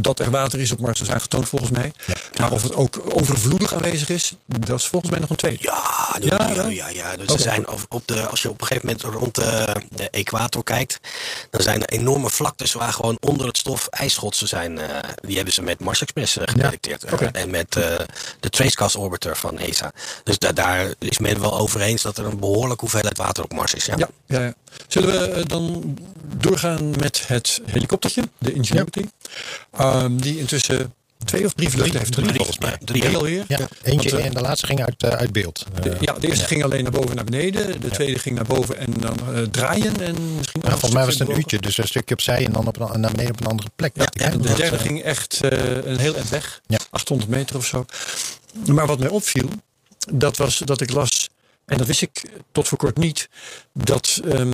[0.00, 1.92] dat er water is op Mars is aangetoond volgens mij.
[2.38, 5.58] Maar of het ook overvloedig aanwezig is, dat is volgens mij nog een tweede.
[5.62, 6.68] Ja, Ja, ja, wel?
[6.68, 9.72] ja, ja, Dus er zijn op, de, als je op een gegeven moment rond de,
[9.90, 11.00] de equator kijkt,
[11.50, 14.78] dan zijn er enorme vlaktes waar gewoon onder het stof ijsschotsen zijn.
[14.78, 14.86] eh,
[15.20, 17.04] die hebben ze met Mars Express eh, gedetecteerd.
[17.32, 17.72] En met
[18.40, 19.92] de Tracecast Orbiter van ESA.
[20.24, 23.52] Dus da- daar is men wel over eens dat er een behoorlijke hoeveelheid water op
[23.52, 23.84] Mars is.
[23.84, 23.94] Ja.
[23.96, 24.54] Ja, ja, ja.
[24.88, 25.94] Zullen we dan
[26.36, 29.04] doorgaan met het helikoptertje, de Ingenuity,
[29.70, 32.12] Ehm, die intussen twee of drie vluchten heeft.
[32.12, 32.76] drie Drie, volgens mij.
[32.84, 33.16] Drie, Drie.
[33.16, 33.44] alweer.
[33.48, 35.64] Ja, eentje Want, eh, en de laatste ging uit, eh, uit beeld.
[35.82, 37.80] De, ja, de eerste ging alleen naar boven en naar beneden.
[37.80, 40.00] De tweede ging naar boven en dan eh, draaien.
[40.00, 42.66] En misschien ja, volgens mij was het een uurtje, dus een stukje opzij en dan
[42.66, 43.96] op een, naar beneden op een andere plek.
[43.96, 46.60] En de derde ging echt eh, een heel eind weg.
[46.66, 46.78] Ja.
[46.90, 47.84] 800 meter of zo.
[48.66, 49.48] Maar wat mij opviel,
[50.12, 51.28] dat was dat ik las,
[51.66, 53.28] en dat wist ik tot voor kort niet,
[53.72, 54.52] dat ehm,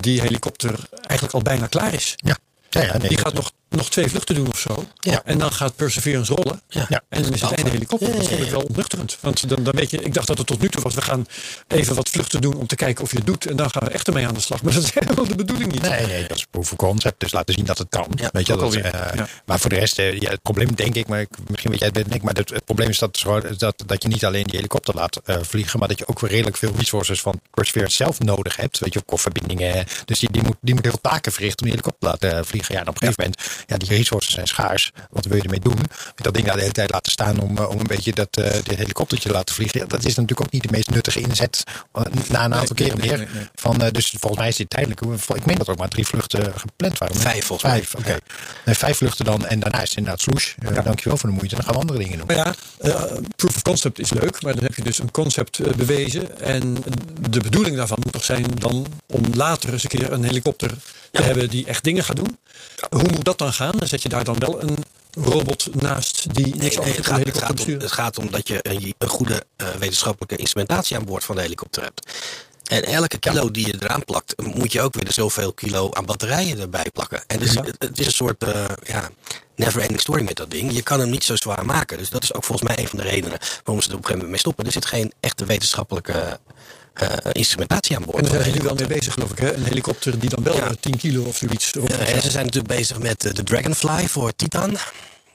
[0.00, 2.14] die helikopter eigenlijk al bijna klaar is.
[2.16, 2.36] Ja,
[2.70, 4.84] ja, ja nee, Die gaat nog, nog twee vluchten doen of zo.
[4.98, 5.22] Ja.
[5.24, 6.62] En dan gaat Perseverance rollen.
[6.68, 7.02] Ja.
[7.08, 8.16] En dan is het einde helikopter.
[8.16, 9.18] Dat vond ik wel ontnuchterend.
[9.20, 10.94] Want dan, dan weet je, ik dacht dat het tot nu toe was.
[10.94, 11.26] We gaan
[11.68, 13.46] even wat vluchten doen om te kijken of je het doet.
[13.46, 14.62] En dan gaan we echt ermee aan de slag.
[14.62, 15.82] Maar dat is helemaal de bedoeling niet.
[15.82, 17.20] Nee, nee, dat is proof of concept.
[17.20, 18.06] Dus laten zien dat het kan.
[18.14, 19.22] Ja, weet je, ook dat, eh.
[19.44, 22.02] Maar voor de rest, ja, het probleem denk ik, maar ik, misschien weet jij het
[22.02, 23.24] beter maar het, het probleem is dat,
[23.58, 26.30] dat, dat je niet alleen die helikopter laat eh, vliegen, maar dat je ook weer
[26.30, 28.78] redelijk veel resources van Perseverance zelf nodig hebt.
[28.78, 29.86] Weet je, kofferbindingen.
[30.04, 32.46] Dus die, die, moet, die moet heel veel taken verrichten om die helikopter te laten
[32.46, 32.74] vliegen.
[32.74, 34.92] Ja, en op een gegeven moment, ja, die resources zijn schaars.
[35.10, 35.78] Wat wil je ermee doen?
[36.14, 38.36] Met dat ding daar de hele tijd laten staan om, eh, om een beetje dat
[38.36, 39.80] eh, dit helikoptertje te laten vliegen.
[39.80, 42.90] Ja, dat is natuurlijk ook niet de meest nuttige inzet eh, na een aantal Nee,
[42.90, 43.46] keren nee.
[43.54, 45.00] Van, dus volgens mij is dit tijdelijk.
[45.34, 47.16] Ik meen dat er ook maar drie vluchten gepland waren.
[47.16, 47.82] Vijf, volgens mij.
[47.82, 48.18] Vijf, oké.
[48.64, 49.46] Nee, vijf vluchten dan.
[49.46, 50.54] En daarna is het inderdaad sloes.
[50.58, 51.54] Eh, Dankjewel voor de moeite.
[51.54, 52.26] Dan gaan we andere dingen doen.
[52.26, 53.02] Maar ja, eh,
[53.36, 56.40] proof of concept is leuk, maar dan heb je dus een concept bewezen.
[56.40, 56.76] En
[57.30, 60.70] de bedoeling daarvan moet toch zijn dan om later eens een keer een helikopter
[61.10, 62.38] te hebben die echt dingen gaat doen.
[62.90, 63.74] Hoe moet dat dan gaan?
[63.78, 64.76] Dan zet je daar dan wel een
[65.10, 68.30] robot naast die niks Nee, nee, het, gaat, het, helikopter gaat om, het gaat om
[68.30, 72.12] dat je een, een goede eh, wetenschappelijke instrumentatie aan boord van de helikopter hebt.
[72.68, 76.60] En elke kilo die je eraan plakt, moet je ook weer zoveel kilo aan batterijen
[76.60, 77.22] erbij plakken.
[77.26, 77.64] En dus, Ja.
[77.78, 79.10] het, is een soort eh, ja,
[79.56, 80.72] never ending story met dat ding.
[80.72, 81.98] Je kan hem niet zo zwaar maken.
[81.98, 84.06] Dus dat is ook volgens mij een van de redenen waarom ze er op een
[84.06, 84.66] gegeven moment mee stoppen.
[84.66, 86.32] Er zit geen echte wetenschappelijke eh,
[87.32, 88.16] instrumentatie aan boord.
[88.16, 89.38] En daar zijn ze nu wel mee bezig, geloof ik.
[89.38, 89.54] Hè?
[89.54, 90.66] Een helikopter die dan wel Ja.
[90.66, 94.08] eh, 10 kilo of zoiets Ja, en ze zijn natuurlijk bezig met eh, de Dragonfly
[94.08, 94.76] voor Titan.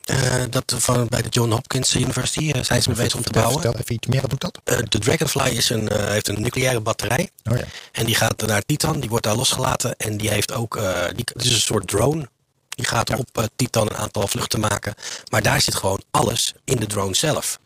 [0.04, 0.18] Eh,
[0.50, 3.62] dat van, bij de John Hopkins University eh, zijn ze mee bezig om te bouwen.
[3.62, 4.22] vertel even iets meer.
[4.22, 4.60] Wat doet dat?
[4.64, 7.30] Eh, de Dragonfly is een, eh, heeft een nucleaire batterij.
[7.52, 7.64] Oh ja.
[7.92, 9.96] En die gaat naar Titan, die wordt daar losgelaten.
[9.98, 10.84] En die heeft ook, eh,
[11.16, 12.30] die, het is een soort drone.
[12.70, 14.94] Die gaat op eh, Titan een aantal vluchten maken.
[15.32, 17.60] Maar daar zit gewoon alles in de drone zelf.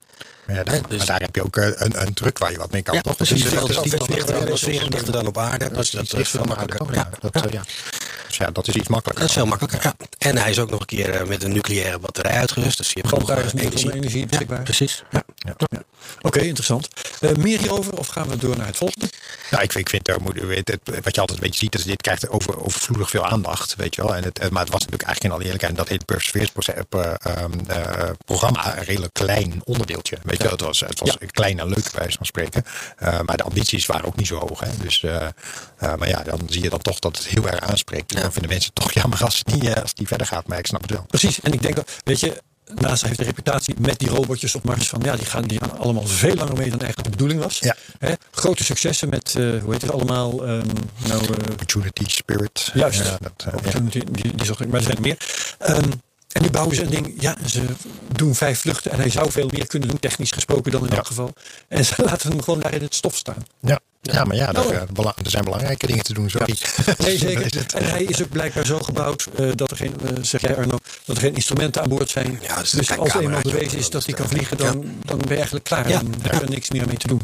[0.48, 2.72] Ja, daar, dus- maar daar heb je ook eh, een, een truc waar je wat
[2.72, 2.96] mee kan.
[2.96, 3.16] Ja, toch?
[3.16, 3.44] precies.
[3.44, 5.66] Dus dat is dan op aarde.
[5.66, 7.64] Dat Dus is dat is dat, eh, ja.
[8.28, 9.22] Dus ja, dat is iets makkelijker.
[9.22, 9.84] Dat is veel makkelijker.
[9.84, 9.96] Ja.
[10.18, 12.78] En hij is ook nog een keer eh, met een nucleaire batterij uitgerust.
[12.78, 13.94] Dus je hebt genoeg energie.
[13.94, 14.62] energie beschikbaar.
[14.64, 15.04] Precies.
[15.12, 15.24] Ja.
[15.36, 15.54] Ja.
[15.70, 15.82] Ja.
[16.22, 16.88] Oké, interessant.
[17.22, 19.10] Eh, meer hierover of gaan we door naar het volgende?
[19.50, 21.76] Ja, ik, vind- ik vind, er moet, weet, het, wat je altijd een beetje ziet,
[21.76, 24.16] is dit krijgt over, overvloedig veel aandacht, weet je wel.
[24.16, 27.14] En het, eh, maar het was natuurlijk eigenlijk in alle eerlijkheid, en dat proce- eh,
[27.34, 30.18] ehm, eh, programma, een redelijk klein onderdeeltje.
[30.24, 31.28] Weet je wel, het was, het was Ja.
[31.32, 32.64] klein en leuk bij wijze van spreken.
[32.98, 34.60] Eh, maar de ambities waren ook niet zo hoog.
[34.60, 34.70] Hè.
[34.82, 35.26] Dus, eh,
[35.78, 38.14] eh, maar ja, dan zie je dan toch dat het heel erg aanspreekt.
[38.18, 38.24] Ja.
[38.24, 40.68] Dan vinden mensen het toch jammer als niet, eh, als niet verder gaat, maar ik
[40.68, 41.06] snap het wel.
[41.08, 41.40] Precies.
[41.42, 42.42] En ik denk dat, weet je,
[42.76, 45.78] NASA heeft de reputatie met die robotjes op Mars van ja, die gaan, die gaan
[45.80, 47.60] allemaal veel langer mee dan eigenlijk de bedoeling was.
[47.60, 47.76] Ja.
[48.00, 48.14] Hè?
[48.32, 50.32] Grote successen met, eh, hoe heet het allemaal?
[50.46, 50.66] ehm,
[51.08, 52.72] nou, eh, Opportunity, spirit.
[52.74, 53.04] Juist.
[53.04, 53.52] Ja, dat, ja.
[53.56, 55.18] Opportunity, die, die zocht ik, maar er zijn er meer.
[55.60, 55.92] Ehm,
[56.32, 57.14] en nu bouwen ze een ding.
[57.20, 57.66] Ja, ze
[58.12, 58.92] doen vijf vluchten.
[58.92, 60.96] En hij zou veel meer kunnen doen, technisch gesproken, dan in Ja.
[60.96, 61.34] elk geval.
[61.68, 63.46] En ze laten hem gewoon daar in het stof staan.
[63.62, 63.80] Ja.
[64.14, 66.58] Ja, maar ja, er, eh, er zijn belangrijke dingen te doen, sorry.
[66.98, 67.46] Nee, zeker.
[67.46, 67.74] is het.
[67.74, 70.78] En hij is ook blijkbaar zo gebouwd eh, dat er geen, eh, zeg jij Arno,
[71.06, 72.40] dat er geen instrumenten aan boord zijn.
[72.42, 74.64] Ja, dus dus als eenmaal cameraatje bewezen is dat hij kan vliegen, ja.
[74.64, 75.90] dan, dan ben je eigenlijk klaar.
[75.90, 76.00] Ja.
[76.00, 77.22] Dan heb je er niks meer mee te doen.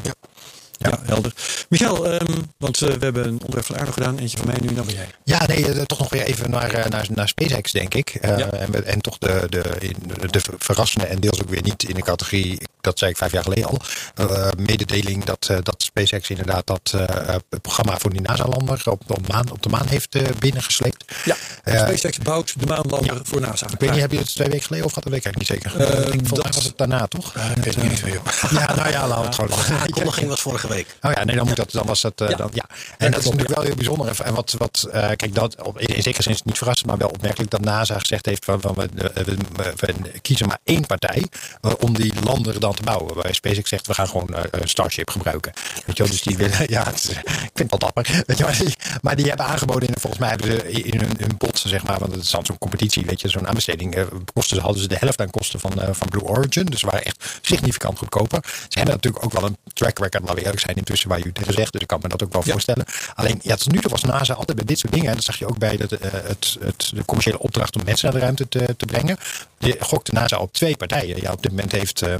[0.83, 0.89] Ja.
[0.89, 1.33] Ja, helder.
[1.69, 2.25] Michael, ehm,
[2.57, 4.17] want eh, we hebben een onderwerp van Arno gedaan.
[4.17, 5.07] Eentje van mij nu, dan ben jij.
[5.23, 8.09] Ja, nee, eh, toch nog weer even naar, eh, naar, naar SpaceX, denk ik.
[8.09, 8.49] Eh, Ja.
[8.51, 9.95] en, en toch de, de, in-
[10.31, 13.43] de verrassende en deels ook weer niet in de categorie, dat zei ik vijf jaar
[13.43, 13.77] geleden al,
[14.15, 19.01] eh, mededeling dat, eh, dat SpaceX inderdaad dat eh, het programma voor die NASA-lander op,
[19.11, 21.05] op, maan, op de maan heeft eh, binnengesleept.
[21.25, 23.65] Ja, SpaceX bouwt de maanlander voor NASA.
[23.71, 25.03] Ik weet niet, heb je het twee weken geleden of gehad?
[25.11, 25.93] Dat weet ik eigenlijk niet zeker.
[25.97, 27.35] Eh, Ik denk, volgens mij dat- was het daarna, toch?
[27.55, 28.21] ik weet het niet meer.
[28.51, 30.72] Ja, nou ja, laten we het gewoon De aankondiging was vorige week.
[31.01, 32.35] Oh ja, nee, dan moet dat, dan was dat, eh, Ja.
[32.35, 32.65] dan, ja.
[32.69, 34.21] En dat dat is natuurlijk wel heel bijzonder.
[34.21, 36.97] En wat, wat eh, kijk, dat op, in zekere zin is het niet verrassend, maar
[36.97, 40.85] wel opmerkelijk dat NASA gezegd heeft van, van we, we, we- we kiezen maar één
[40.85, 41.27] partij
[41.61, 43.15] eh, om die lander dan te bouwen.
[43.15, 45.53] Waar SpaceX zegt, we gaan gewoon eh, een Starship gebruiken.
[45.85, 48.23] Weet je wel, dus die willen, ja, is- ik vind het wel dapper.
[48.25, 51.11] Weet je, maar, die, maar die hebben aangeboden, in, volgens mij hebben ze in hun,
[51.17, 54.03] hun bod, zeg maar, want het is dan zo'n competitie, weet je, zo'n aanbesteding, eh,
[54.33, 56.65] kosten, hadden ze de helft aan kosten van, eh, van Blue Origin.
[56.65, 58.39] Dus ze waren echt significant goedkoper.
[58.43, 61.33] Ze hebben natuurlijk ook wel een track record, laten we eerlijk zijn, intussen waar jullie
[61.33, 61.71] tegen zegt.
[61.71, 62.85] Dus ik kan me dat ook wel voorstellen.
[63.15, 65.39] Alleen, ja, tot nu toe was NASA altijd bij dit soort dingen, en dat zag
[65.39, 68.49] je ook bij het, eh, het, het, de commerciële opdracht om mensen naar de ruimte
[68.49, 69.17] te, te brengen.
[69.57, 71.21] Die gokte NASA op twee partijen.
[71.21, 72.01] Ja, op dit moment heeft.
[72.01, 72.19] ehm,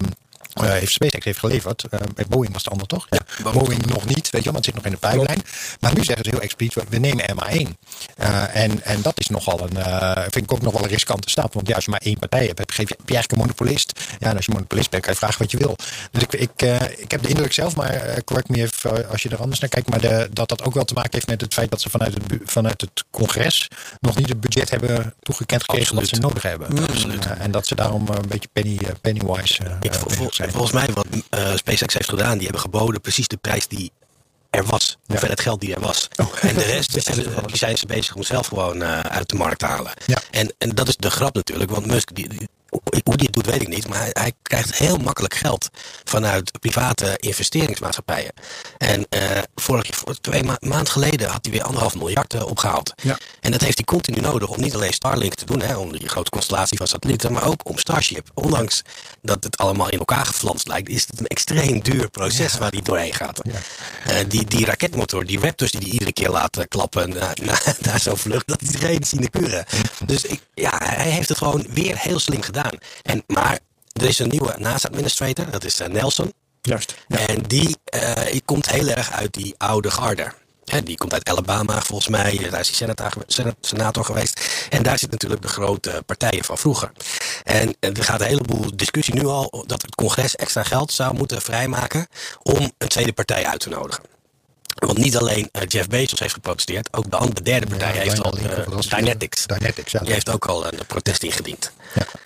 [0.54, 1.86] eh, heeft SpaceX heeft geleverd.
[2.16, 3.08] Bij Boeing was de ander toch?
[3.10, 5.42] Ja, Boeing nog niet, weet je wel, want het zit nog in de pijplijn.
[5.80, 7.78] Maar nu zeggen ze heel expliciet, we- nemen er maar één.
[8.18, 9.84] Eh, en, en dat is nogal een,
[10.22, 11.54] vind ik ook nog wel een riskante stap.
[11.54, 13.38] Want ja, als je maar één partij hebt, heb je, geef je, je eigenlijk een
[13.48, 14.00] monopolist.
[14.20, 15.76] Ja, en als je monopolist bent, kan je vragen wat je wil.
[16.12, 16.62] Dus ik, ik,
[16.98, 19.90] ik heb de indruk zelf, maar correct me even als je er anders naar kijkt,
[19.90, 22.14] maar de, dat dat ook wel te maken heeft met het feit dat ze vanuit
[22.14, 23.68] het, vanuit het congres
[24.00, 26.84] nog niet het budget hebben toegekend gekregen wat ze nodig hebben.
[26.90, 27.26] Absoluut.
[27.26, 30.56] En dat ze daarom een beetje penny, pennywise Ik, eh, zijn.
[30.56, 33.92] volgens mij wat eh, SpaceX heeft gedaan, die hebben geboden precies de prijs die
[34.50, 34.98] er was.
[35.06, 35.16] Ja.
[35.16, 35.22] Oh.
[35.22, 36.08] Het geld die er was.
[36.42, 37.06] En de rest is,
[37.46, 39.92] die zijn ze bezig om zelf gewoon eh, uit de markt te halen.
[40.06, 40.18] Ja.
[40.32, 41.72] En, en dat is de grap natuurlijk.
[41.72, 42.48] Want Musk, die, die-
[43.04, 43.88] hoe die het doet weet ik niet.
[43.88, 45.70] Maar hij, krijgt heel makkelijk geld
[46.04, 48.34] vanuit private investeringsmaatschappijen.
[48.78, 49.22] En eh
[49.56, 52.94] vorig, twee ma maand geleden had hij weer anderhalf miljard eh, opgehaald.
[53.02, 53.18] Ja.
[53.40, 56.10] En dat heeft hij continu nodig om niet alleen Starlink te doen, hè, om die
[56.10, 58.30] grote constellatie van satellieten, maar ook om Starship.
[58.34, 58.82] Ondanks
[59.22, 62.82] dat het allemaal in elkaar geflanst lijkt, is het een extreem duur proces waar hij
[62.82, 63.42] doorheen gaat.
[64.04, 67.98] Eh, die, die raketmotor, die Raptors die hij iedere keer laat klappen na, na, na
[67.98, 69.66] zo'n vlucht, dat is geen sinecure.
[70.06, 72.63] Dus ik, ja, hij heeft het gewoon weer heel slim gedaan.
[73.02, 73.60] En, maar
[73.94, 76.34] er is een nieuwe NASA-administrator, dat is eh, Nelson.
[76.62, 76.96] Juist.
[77.08, 80.34] En die eh, komt heel erg uit die oude garde.
[80.66, 82.38] Hè, die komt uit Alabama volgens mij.
[82.38, 83.14] Daar is hij senator,
[83.62, 84.68] senator geweest.
[84.70, 86.92] En daar zitten natuurlijk de grote partijen van vroeger.
[87.44, 91.14] En eh, er gaat een heleboel discussie nu al dat het congres extra geld zou
[91.14, 92.08] moeten vrijmaken
[92.44, 94.13] om een tweede partij uit te nodigen.
[94.86, 98.24] Want niet alleen eh, Jeff Bezos heeft geprotesteerd, ook de andere derde partij Ja, heeft
[98.24, 98.88] al, eh, was?
[98.90, 99.46] Dynetics.
[99.48, 100.00] Dynetics, ja.
[100.00, 101.72] Die heeft ook al een protest ingediend.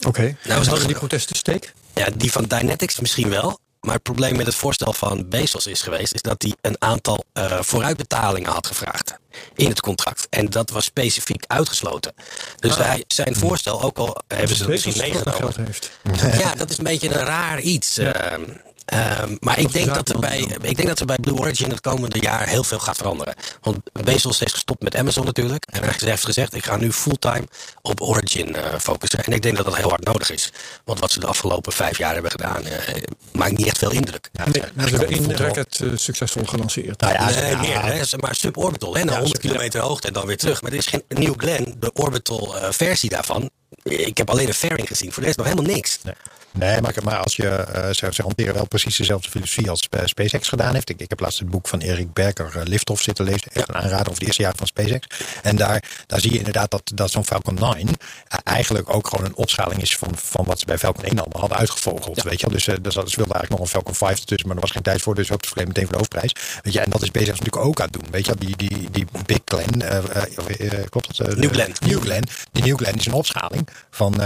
[0.08, 0.22] Oké.
[0.22, 1.74] Nou, Nou, dat- die protesten steek?
[1.94, 3.60] Ja, die van Dynetics misschien wel.
[3.82, 7.24] Maar het probleem met het voorstel van Bezos is geweest, is dat hij een aantal
[7.34, 9.14] eh, vooruitbetalingen had gevraagd
[9.56, 10.28] in het contract.
[10.30, 12.14] En dat was specifiek uitgesloten.
[12.60, 15.54] Dus hij, zijn voorstel, ook al hebben ze dat misschien meegenomen.
[15.66, 15.92] heeft.
[16.40, 17.98] Ja, dat is een beetje een raar iets.
[17.98, 18.42] ehm,
[18.88, 21.82] ehm, maar ik denk, dat er bij, ik denk dat er bij Blue Origin het
[21.82, 23.34] komende jaar heel veel gaat veranderen.
[23.62, 25.66] Want Bezos heeft gestopt met Amazon natuurlijk.
[25.72, 27.48] En hij heeft gezegd, ik ga nu fulltime
[27.82, 29.24] op Origin eh, focussen.
[29.24, 30.52] En ik denk dat dat heel hard nodig is.
[30.86, 34.30] Want wat ze de afgelopen vijf jaar hebben gedaan, eh, maakt niet echt veel indruk.
[34.34, 37.00] Ja, Nee, ze hebben één het- raket eh, succesvol gelanceerd.
[37.00, 37.84] Nou ja, nee, ja, meer.
[37.86, 38.02] Hè?
[38.20, 39.04] Maar suborbital, hè?
[39.04, 40.62] naar 100 kilometer hoogte en dan weer terug.
[40.62, 43.50] Maar er is geen New Glenn, de orbital eh, versie daarvan.
[43.84, 45.12] Ik heb alleen een fairing gezien.
[45.12, 46.00] Voor de rest nog helemaal niks.
[46.04, 46.14] Nee.
[46.52, 50.06] Nee, maar, maar als je, eh, ze, ze hanteren wel precies dezelfde filosofie als eh,
[50.06, 50.90] SpaceX gedaan heeft.
[50.90, 53.52] Ik, ik heb laatst het boek van Erik Berger, eh, Liftoff, zitten lezen.
[53.54, 55.08] Echt een aanrader over de eerste jaren van SpaceX.
[55.42, 59.26] En daar, daar zie je inderdaad dat, dat zo'n Falcon 9 eh, eigenlijk ook gewoon
[59.26, 62.24] een opschaling is van, van wat ze bij Falcon 1 allemaal hadden uitgevogeld.
[62.24, 62.50] Weet je?
[62.50, 64.82] Dus, eh, dus ze wilden eigenlijk nog een Falcon 5 tussen, maar er was geen
[64.82, 65.16] tijd voor.
[65.16, 66.36] Dus ook te meteen voor de hoofdprijs.
[66.64, 68.12] Weet je, en dat is SpaceX natuurlijk ook aan het doen.
[68.12, 71.36] Weet je, die, die, die Big Glenn, eh, klopt dat?
[71.36, 71.74] New Glenn.
[71.86, 72.24] New Glenn.
[72.52, 74.22] Die New Glenn is een opschaling van,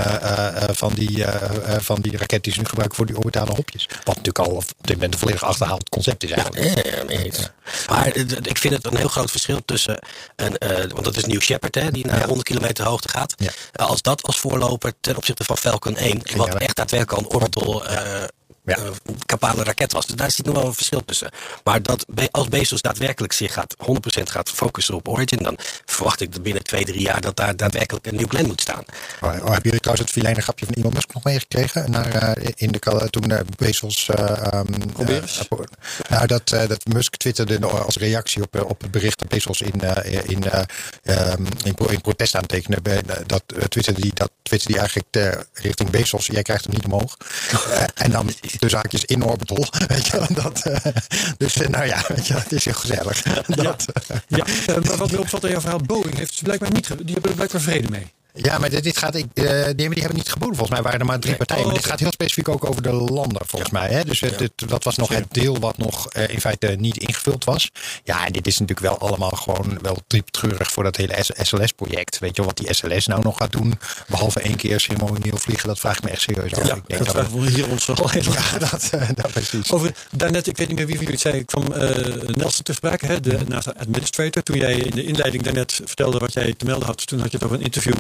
[0.72, 1.26] van, die,
[1.80, 3.86] van die raket die ze nu gebruiken voor die orbitale hopjes.
[3.90, 6.86] Wat natuurlijk al op dit moment een volledig achterhaald concept is eigenlijk.
[6.96, 7.32] Ja, nee.
[7.88, 10.00] Maar eh, ik vind het een heel groot verschil tussen
[10.36, 13.34] een, eh, want dat is New Shepard, hè, die naar 100 kilometer hoogte gaat.
[13.38, 13.52] Ja.
[13.72, 17.84] Eh, Als dat als voorloper ten opzichte van Falcon 1, wat echt daadwerkelijk een orbital
[18.78, 18.90] eh Ja.
[19.06, 20.06] eh, capabele raket was.
[20.06, 21.30] Dus daar zit nog wel een verschil tussen.
[21.64, 26.32] Maar dat als Bezos daadwerkelijk zich gaat 100% gaat focussen op Origin, dan verwacht ik
[26.34, 28.84] dat binnen twee, drie jaar dat daar daadwerkelijk een nieuw Glenn moet staan.
[29.22, 31.92] Oh, oh, hebben jullie trouwens het filijne grapje van Elon Musk nog meegekregen?
[31.92, 34.10] Naar, eh, in de, toen eh, Bezos...
[34.10, 35.48] eh um, Probeer eens.
[36.10, 39.82] nou, dat, eh, dat Musk twitterde als reactie op, op het bericht dat Bezos in,
[39.82, 40.62] eh, in, eh,
[41.04, 42.82] ehm, in, pro- in protest aantekende.
[42.82, 46.26] bij- Dat uh, twitterde die, dat twitterde die eigenlijk ter, richting Bezos.
[46.28, 47.18] Jij krijgt hem niet omhoog.
[47.96, 48.30] En dan
[48.62, 49.66] dus haakjes in orbital.
[49.88, 50.94] Weet je, dat, eh,
[51.38, 53.22] dus eh, nou ja, weet je, het is heel gezellig.
[53.48, 56.72] Dat, eh, Ja, eh, maar wat me opvalt in jouw verhaal, Boeing heeft ze blijkbaar
[56.72, 58.12] niet, die hebben er blijkbaar vrede mee.
[58.34, 59.16] Ja, maar dit, dit gaat.
[59.16, 60.56] Ik, eh, die, hebben- die hebben niet geboden.
[60.56, 61.62] Volgens mij waren er maar drie partijen.
[61.62, 61.92] Oh, maar dit oké.
[61.94, 63.90] gaat heel specifiek ook over de landen, volgens mij.
[63.90, 64.04] Hè?
[64.04, 67.44] Dus het, het- dat was nog het deel wat nog eh, in feite niet ingevuld
[67.44, 67.70] was.
[68.04, 72.20] Ja, en dit is natuurlijk wel allemaal gewoon wel diep treurig voor dat hele SLS-project.
[72.20, 73.80] Weet je wel, wat die SLS nou nog gaat doen?
[74.08, 76.68] Behalve één keer ceremonieel vliegen, dat vraag ik me echt serieus af.
[76.68, 79.72] Ja, ik denk dat we hier ons al heel ja, dat, eh, dat precies.
[79.72, 82.74] Over, daarnet, ik weet niet meer wie van jullie het zei, kwam eh, Nelson te
[82.74, 84.44] sprake, hè, de NASA administrator.
[84.44, 87.38] Toen jij in de inleiding daarnet vertelde wat jij te melden had, toen had je
[87.38, 87.94] het over een interview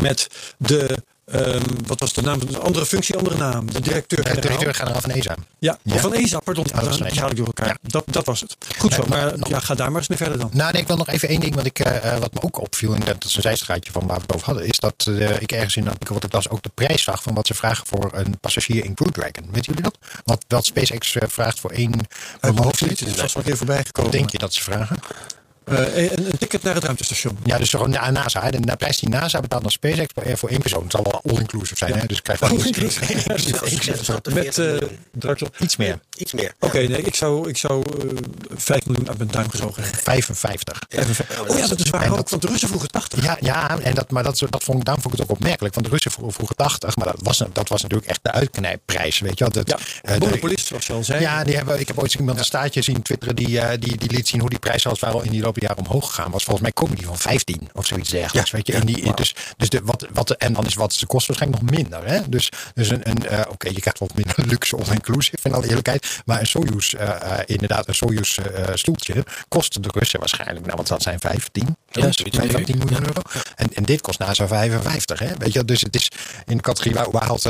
[0.00, 0.26] met
[0.58, 2.40] de ehm, wat was de naam?
[2.40, 3.66] Een andere functie, andere naam.
[3.72, 4.42] De Eh, directeur-generaal.
[4.42, 5.34] Directeur-generaal van ESA.
[5.58, 6.64] Ja, van ESA, pardon.
[6.74, 7.66] Ja, dat haal ik door elkaar.
[7.66, 7.76] Ja.
[7.82, 8.56] Dat, dat was het.
[8.78, 10.50] Goed zo, maar nog- ja, ga daar maar eens mee verder dan.
[10.52, 12.60] Nou, nee, ik wil nog even één ding, wat, ik, eh, eh, wat me ook
[12.60, 15.40] opviel, en dat is een zijstraatje van waar we het over hadden, is dat eh,
[15.40, 17.86] ik ergens in artikel wat ik las ook de prijs zag van wat ze vragen
[17.86, 19.44] voor een passagier in Crew Dragon.
[19.50, 19.98] Weten jullie dat?
[20.24, 21.92] Wat, wat SpaceX vraagt voor één
[22.40, 23.00] voor mijn hoofd niet.
[23.06, 24.10] is wel een keer voorbij gekomen.
[24.10, 24.96] Wat denk je dat ze vragen?
[25.70, 27.38] Eh, een, een ticket naar het ruimtestation.
[27.44, 28.42] Ja, dus gewoon na NASA.
[28.42, 28.50] hè.
[28.50, 30.82] De prijs die NASA betaalt aan SpaceX voor, voor één persoon.
[30.82, 32.06] Het zal wel all-inclusive zijn, hè?
[32.06, 34.76] dus ik krijg wel Met eh
[35.12, 35.48] Draxel.
[35.58, 35.98] iets meer.
[36.20, 36.54] Iets meer.
[36.58, 38.16] Oké, nee, ik zou, ik zou eh
[38.54, 40.00] 5 miljoen uit mijn duim gezogen hebben.
[40.02, 40.82] 55.
[41.48, 43.24] Oh ja, dat is waar En ook, dat- want de Russen vroegen 80.
[43.24, 45.74] Ja, ja en dat, maar dat, dat vond, ik- daarom vond ik het ook opmerkelijk.
[45.74, 49.18] Want de Russen vro- vroegen 80, maar dat was, dat was natuurlijk echt de uitknijpprijs.
[49.18, 49.52] Weet je wel?
[49.52, 51.20] Dat, Ja, eh, de- monopolist, zoals je al zei.
[51.20, 54.10] Ja, die hebben, ik heb ooit iemand een staartje zien twitteren die, eh, die, die
[54.10, 56.42] liet zien hoe die prijs waren al in die lopen jaren omhoog gegaan was.
[56.42, 58.50] Volgens mij komen die van 15 of zoiets dergelijks.
[58.50, 58.72] Ja, weet je?
[58.72, 61.70] en, die, dus, dus de, wat, wat, en dan is wat ze kost waarschijnlijk nog
[61.70, 62.06] minder.
[62.06, 62.28] Hè?
[62.28, 66.09] Dus, dus een, een eh, oké, je krijgt wat minder luxe all-inclusive in alle eerlijkheid.
[66.24, 70.76] Maar een Soyuz, eh, eh, inderdaad, een Soyuz eh, stoeltje kost de Russen waarschijnlijk, nou,
[70.76, 72.76] want dat zijn 15, Ja, ja, zoiets 15 ongeveer.
[72.76, 73.22] miljoen euro.
[73.56, 75.18] En, en dit kost NASA 55.
[75.18, 75.28] Hè?
[75.38, 76.08] Weet je, dus het is
[76.46, 77.44] in de categorie waar, waar haalt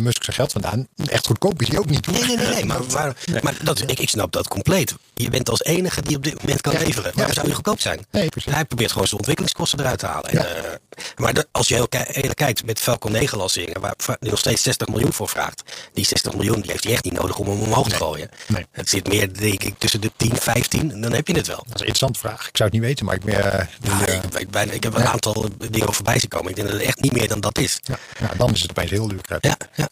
[0.00, 0.86] Musk zijn geld vandaan?
[1.06, 2.06] Echt goedkoop is hij ook niet.
[2.06, 2.14] hoor.
[2.14, 2.64] Nee, nee, nee, nee.
[2.72, 4.94] Maar, waar, maar dat, ik, ik snap dat compleet.
[5.14, 7.10] Je bent als enige die op dit moment kan leveren.
[7.10, 7.16] ja.
[7.16, 8.06] Waarom zou je goedkoop zijn?
[8.10, 8.28] Nee.
[8.50, 10.32] Hij probeert gewoon zijn ontwikkelingskosten eruit te halen.
[10.32, 10.44] Ja.
[10.44, 10.80] En,
[11.16, 14.88] maar als je heel eerlijk kijkt met Falcon 9 lanceringen, waar die nog steeds 60
[14.88, 15.62] miljoen voor vraagt.
[15.92, 18.28] Die 60 miljoen die heeft hij echt niet nodig om hem omhoog te gooien.
[18.48, 18.66] Nee.
[18.70, 21.00] Het zit meer, denk ik, tussen de 10, 15.
[21.00, 21.56] Dan heb je het wel.
[21.56, 22.48] Dat is een interessante vraag.
[22.48, 23.52] Ik zou het niet weten, maar ik ben.
[23.52, 26.50] eh, eh, ik, weet bijna, ik heb een aantal dingen voorbij zien komen.
[26.50, 27.80] Ik denk dat het echt niet meer dan dat is.
[28.20, 29.20] ja, dan is het opeens heel duur.
[29.40, 29.88] Ja, ja.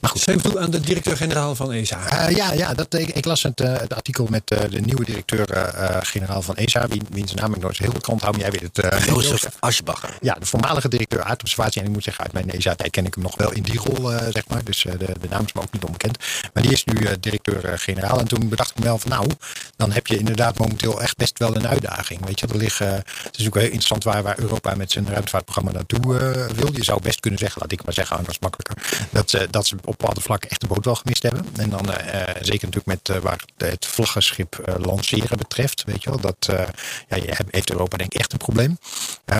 [0.00, 0.20] Maar goed.
[0.20, 2.06] Schreef toe aan de directeur-generaal van ESA.
[2.06, 5.04] Eh, ja, ja dat, ik, ik las het, eh, het artikel met eh, de nieuwe
[5.04, 8.40] directeur-generaal van ESA, wie, wiens naam ik nooit heel onthouden.
[8.40, 9.04] maar Jij weet het.
[9.06, 10.16] Jozef Aschbacher.
[10.20, 11.80] Ja, de voormalige directeur aardobservatie.
[11.80, 14.08] En ik moet zeggen, uit mijn ESA-tijd ken ik hem nog wel in die rol,
[14.08, 14.64] zeg maar.
[14.64, 16.18] Dus de, de naam is me ook niet onbekend.
[16.54, 18.18] Maar die is nu directeur-generaal.
[18.18, 19.30] en toen bedacht ik me wel van, nou,
[19.76, 22.26] dan heb je inderdaad momenteel echt best wel een uitdaging.
[22.26, 25.72] Weet je, er liggen, het is natuurlijk heel interessant waar, waar Europa met zijn ruimtevaartprogramma
[25.72, 26.18] naartoe
[26.54, 26.72] wil.
[26.72, 28.76] Je zou best kunnen zeggen, laat ik maar zeggen, anders makkelijker,
[29.10, 31.46] dat, dat ze op bepaalde vlakken echt de boot wel gemist hebben.
[31.56, 36.02] En dan eh, zeker natuurlijk met eh, waar het, het vlaggenschip eh, lanceren betreft, weet
[36.02, 36.20] je wel.
[36.20, 36.46] Dat
[37.08, 38.78] ja, je hebt- heeft Europa denk ik echt een probleem.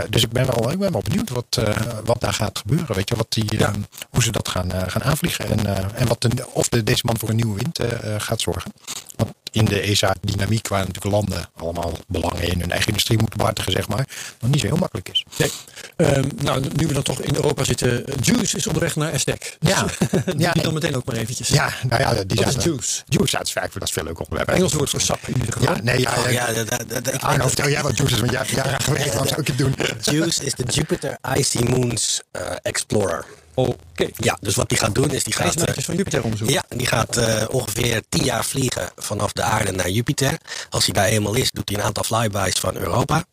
[0.08, 1.60] Dus ik ben wel, ik ben wel benieuwd wat,
[2.04, 2.94] wat daar gaat gebeuren.
[2.96, 3.72] Weet je, wat die, eh,
[4.10, 5.48] hoe ze dat gaan, gaan aanvliegen.
[5.48, 7.78] En, en wat de, of de, deze man voor een nieuwe wind
[8.18, 8.72] gaat zorgen.
[9.16, 13.72] Want in de ESA-dynamiek, waar natuurlijk landen allemaal belangen in hun eigen industrie moeten behartigen,
[13.72, 14.06] zeg maar,
[14.40, 15.24] nog niet zo heel makkelijk is.
[15.36, 15.50] Nee.
[15.96, 18.04] Ehm, nou, nu we dan toch in Europa zitten.
[18.20, 19.56] Juice is onderweg naar SDEC.
[19.60, 19.86] Ja.
[20.40, 20.52] die Ja.
[20.54, 21.48] die dan meteen ook maar eventjes.
[21.48, 23.02] Ja, nou ja, die Wat is zaten- juice?
[23.08, 23.36] Juice
[23.72, 24.48] dat is veel leuk onderwerp.
[24.48, 25.74] Engels woord voor sap in ieder geval.
[25.74, 27.96] Ja, nee, ja, Oh, ja, ja, dat, dat, dat- ik Arno, weet vertel jij wat
[27.96, 29.74] juice is, want jij hebt jaren gewerkt, waarom zou ik het doen?
[30.00, 33.24] JUICE is de Jupiter Icy Moons eh, Explorer.
[33.54, 34.08] Oké.
[34.16, 35.44] Ja, dus wat die gaat doen is die gaat...
[35.44, 36.56] Ijsmaatjes eh, van Jupiter onderzoeken.
[36.56, 40.36] ja, die gaat eh, ongeveer 10 jaar vliegen vanaf de aarde naar Jupiter.
[40.70, 43.24] Als hij daar eenmaal is, doet hij een aantal flybys van Europa.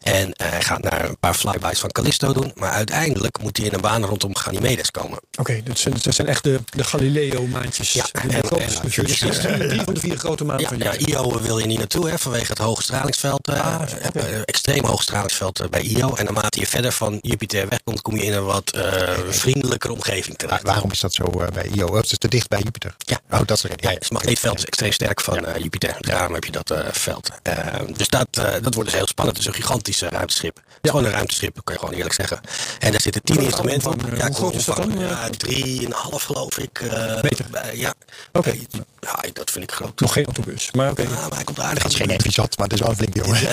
[0.00, 2.52] En eh, hij gaat naar een paar flybys van Callisto doen.
[2.54, 5.18] Maar uiteindelijk moet hij in een baan rondom Ganymedes komen.
[5.38, 7.92] Oké, dat zijn, dat zijn echt de, de Galileo-maantjes.
[7.92, 11.06] Ja, De en- grote- en- dus drie van de vier grote maanden Ja, van ja.
[11.06, 13.48] IO wil je niet naartoe hè, vanwege het hoge stralingsveld.
[13.48, 13.80] Ah,
[14.12, 16.14] eh, extreem hoog stralingsveld bij IO.
[16.14, 20.36] En naarmate je verder van Jupiter wegkomt, kom je in een wat eh, vriendelijkere omgeving
[20.38, 20.62] terecht.
[20.62, 21.86] Waarom is dat zo eh, bij IO?
[21.86, 22.94] Oh, het is te dicht bij Jupiter.
[22.98, 23.20] Ja.
[23.30, 23.70] Oh, dat is er.
[23.76, 25.94] Ja, het magneetveld is extreem sterk van eh, Jupiter.
[25.98, 27.30] Dus daarom heb je dat eh, veld.
[27.42, 27.56] Eh,
[27.96, 29.36] dus dat, eh, dat wordt dus heel spannend.
[29.36, 30.56] Het is een gigantisch eh, ruimteschip.
[30.56, 32.40] Het is gewoon een ruimteschip, kan je gewoon eerlijk zeggen.
[32.78, 33.94] En daar zitten tien instrumenten op.
[33.94, 34.98] omvang, eh, Ja, hoe groot is dat dan?
[34.98, 36.80] Ja, drieënhalf geloof ik.
[36.80, 37.46] eh, Meter?
[37.76, 37.94] ja.
[38.32, 38.54] Oké.
[39.00, 40.00] Ja, dat vind ik groot.
[40.00, 41.02] Nog geen autobus, maar oké.
[41.02, 42.10] Ja, maar hij komt aardig Het is geen.
[42.10, 43.40] Effiat, maar het is wel een flink jongen.
[43.40, 43.48] Ja.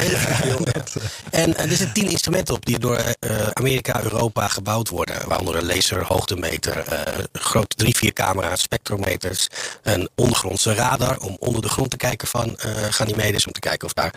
[1.31, 5.27] En eh, er zitten tien instrumenten op die door eh, Amerika, Europa gebouwd worden.
[5.27, 9.47] Waaronder een laser, hoogtemeter, eh grote drie, vier camera's, spectrometers,
[9.83, 13.87] een ondergrondse radar om onder de grond te kijken van eh Ganymedes, om te kijken
[13.87, 14.13] of daar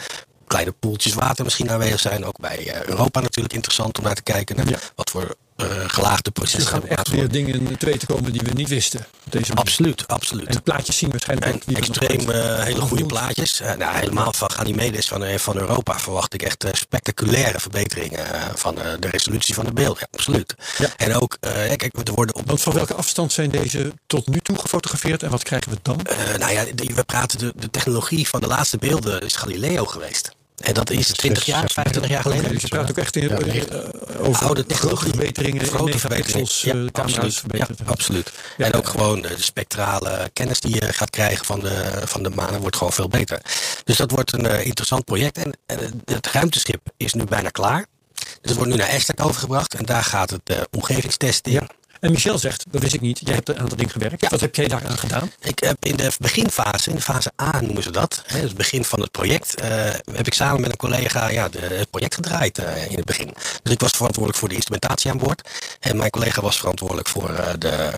[0.51, 2.25] kleine poeltjes water misschien aanwezig zijn.
[2.25, 4.57] Ook bij eh, Europa natuurlijk interessant om naar te kijken.
[4.57, 4.79] Naar Ja.
[4.95, 8.41] Wat voor eh, gelaagde Er processen gaan er echt weer dingen te weten komen die
[8.45, 9.01] we niet wisten.
[9.27, 9.59] Op deze manier.
[9.65, 10.47] Absoluut, absoluut.
[10.47, 11.77] En de plaatjes zien waarschijnlijk En ook.
[11.77, 13.61] extreem eh, hele goede plaatjes.
[13.79, 19.55] Nou, helemaal van Ganymedes van, van Europa verwacht ik echt spectaculaire verbeteringen van de resolutie
[19.55, 19.99] van de beelden.
[20.01, 20.55] Ja, absoluut.
[20.79, 20.89] Ja.
[20.97, 22.47] En ook, kijk, er worden op.
[22.47, 26.01] Want van welke afstand zijn deze tot nu toe gefotografeerd en wat krijgen we dan?
[26.39, 30.31] nou ja, de- we praten de, de technologie van de laatste beelden is Galileo geweest.
[30.61, 32.51] En dat is 20 jaar, 25 jaar geleden.
[32.51, 35.09] Dus je praat ook echt in, Ja, eh, over Oude technologie.
[35.09, 36.49] verbeteringen, Grote verbeteringen.
[36.49, 37.35] megapixels, eh, camera's absoluut.
[37.35, 37.79] verbeterd.
[37.79, 38.33] Ja, absoluut.
[38.57, 38.65] Ja.
[38.65, 42.59] En ook gewoon de spectrale kennis die je gaat krijgen van de, van de maan
[42.59, 43.41] wordt gewoon veel beter.
[43.85, 45.37] Dus dat wordt een eh, interessant project.
[45.39, 47.87] En, en het ruimteschip is nu bijna klaar.
[48.15, 51.55] Dus het wordt nu naar ESTEC overgebracht en daar gaat het uh, omgevingstesting.
[51.61, 51.67] Ja.
[52.01, 54.21] En Michel zegt, dat wist ik niet, jij hebt aan dat ding gewerkt.
[54.21, 54.29] Ja.
[54.29, 55.33] Wat heb jij daaraan gedaan?
[55.41, 58.85] Ik heb in de beginfase, in de fase A noemen ze dat, hè, het begin
[58.85, 59.69] van het project, eh,
[60.13, 63.35] heb ik samen met een collega ja, de, het project gedraaid eh, in het begin.
[63.63, 65.49] Dus ik was verantwoordelijk voor de instrumentatie aan boord.
[65.81, 67.93] En mijn collega was verantwoordelijk voor eh, de,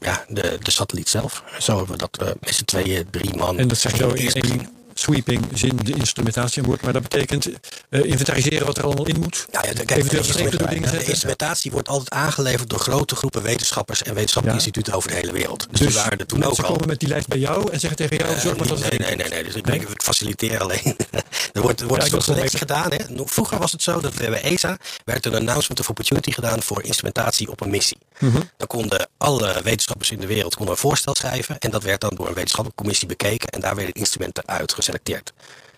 [0.00, 1.42] ja, de, de satelliet zelf.
[1.58, 3.58] Zo hebben we dat eh, met z'n tweeën, drie man.
[3.58, 6.82] En dat zeg je in één sweeping zin, de instrumentatie aan boord.
[6.82, 7.48] Maar dat betekent
[7.88, 9.46] eh, inventariseren wat er allemaal in moet.
[9.52, 14.14] Nou ja, de, kijk, instrumentatie, de instrumentatie wordt altijd aangeleverd door grote groepen wetenschappers en
[14.14, 14.66] wetenschappelijke Ja.
[14.66, 15.66] instituten over de hele wereld.
[15.70, 16.72] Dus, die waren er toen ook ze al.
[16.72, 18.90] komen met die lijst bij jou en zeggen tegen jou, Eh, zorg maar dat het
[18.98, 19.44] nee, nee, nee, nee.
[19.44, 20.96] Dus ik, ben, ik faciliteer alleen.
[21.52, 22.90] er wordt, er wordt Ja, een soort het selectie gedaan.
[22.90, 23.24] Hè.
[23.24, 26.82] Vroeger was het zo dat we bij ESA werd een announcement of opportunity gedaan voor
[26.82, 27.98] instrumentatie op een missie.
[28.18, 28.40] Mhm.
[28.56, 31.58] Dan konden alle wetenschappers in de wereld konden een voorstel schrijven.
[31.58, 33.48] En dat werd dan door een wetenschappelijke commissie bekeken.
[33.48, 35.32] En daar werden instrumenten uit geselecteerd.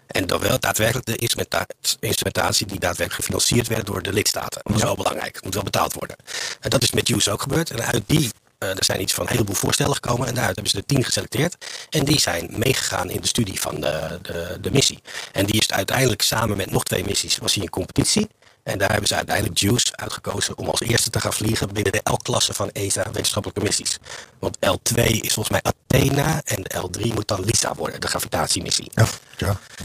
[0.07, 1.67] En dan wel daadwerkelijk de instrumenta-
[2.01, 4.61] instrumentatie die daadwerkelijk gefinancierd werd door de lidstaten.
[4.65, 5.43] Dat is wel belangrijk.
[5.45, 6.17] Moet wel betaald worden.
[6.61, 7.71] En dat is met JUICE ook gebeurd.
[7.71, 10.27] En uit die, eh, er zijn iets van een heleboel voorstellen gekomen.
[10.27, 11.57] En daaruit hebben ze er tien geselecteerd.
[11.91, 15.03] En die zijn meegegaan in de studie van de, de, de missie.
[15.33, 18.29] En die is uiteindelijk samen met nog twee missies, was hij in competitie.
[18.69, 22.01] En daar hebben ze uiteindelijk JUICE uitgekozen om als eerste te gaan vliegen binnen de
[22.05, 23.99] L-klasse van ESA wetenschappelijke missies.
[24.39, 28.91] Want L2 is volgens mij Athena en de L3 moet dan LISA worden, de gravitatiemissie.
[28.95, 29.07] Ja,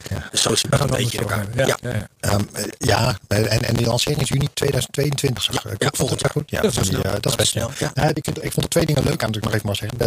[0.10, 0.28] ja.
[0.32, 1.46] Dus zo zit dat een beetje in elkaar.
[1.56, 1.78] Ja, Ja.
[1.82, 2.08] ja.
[2.20, 5.44] Ehm, eh, ja, en, en die lancering is juni 2022.
[5.44, 6.50] Zag Ja, volgend dat goed?
[6.50, 7.14] Ja, Dat is wel die, snel.
[7.14, 7.72] dat is best snel.
[8.42, 9.98] Ik vond er twee dingen leuk aan, moet ik nog even maar zeggen.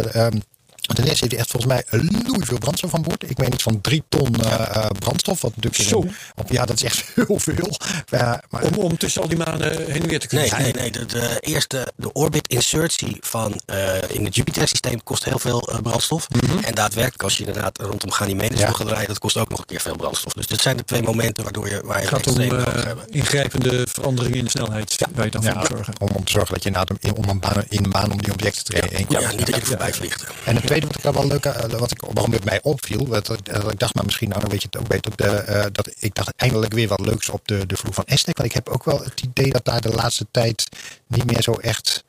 [0.87, 1.83] De, ten eerste heeft hij echt volgens mij
[2.27, 3.29] loei veel brandstof aan boord.
[3.29, 5.41] Ik meen iets van drie ton eh, eh, brandstof.
[5.41, 6.01] Wat natuurlijk Zo.
[6.01, 7.77] een- op- ja, dat is echt heel veel.
[8.05, 10.73] Ja, maar, Om, om tussen al die manen heen en weer te kunnen Nee, nee,
[10.73, 10.91] nee.
[10.91, 15.79] De, de eerste, de orbit insertie van eh, in het Jupiter-systeem kost heel veel eh,
[15.81, 16.27] brandstof.
[16.65, 18.65] En daadwerkelijk, als je inderdaad rondom Ganymedes Ja.
[18.65, 20.33] wil gaan draaien, dat kost ook nog een keer veel brandstof.
[20.33, 23.87] Dus dit zijn de twee momenten waardoor je, waar je Het gaat om eh, ingrijpende
[23.91, 25.93] veranderingen in de snelheid waar je dan voor ja, zorgen.
[25.99, 28.21] om, om te zorgen dat je inderdaad in, om een baan, in een baan om
[28.21, 30.23] die objecten te heen Ja, niet dat je er voorbij vliegt.
[30.43, 33.25] En het tweede wat ik wel leuk aan- wat ik, waarom het mij opviel, dat,
[33.43, 35.89] dat ik dacht, maar misschien nou dan weet je het ook beter, de, eh, dat
[35.99, 38.37] ik dacht eindelijk weer wat leuks op de, de vloer van Aztec.
[38.37, 40.67] Want ik heb ook wel het idee dat daar de laatste tijd
[41.07, 42.03] niet meer zo echt,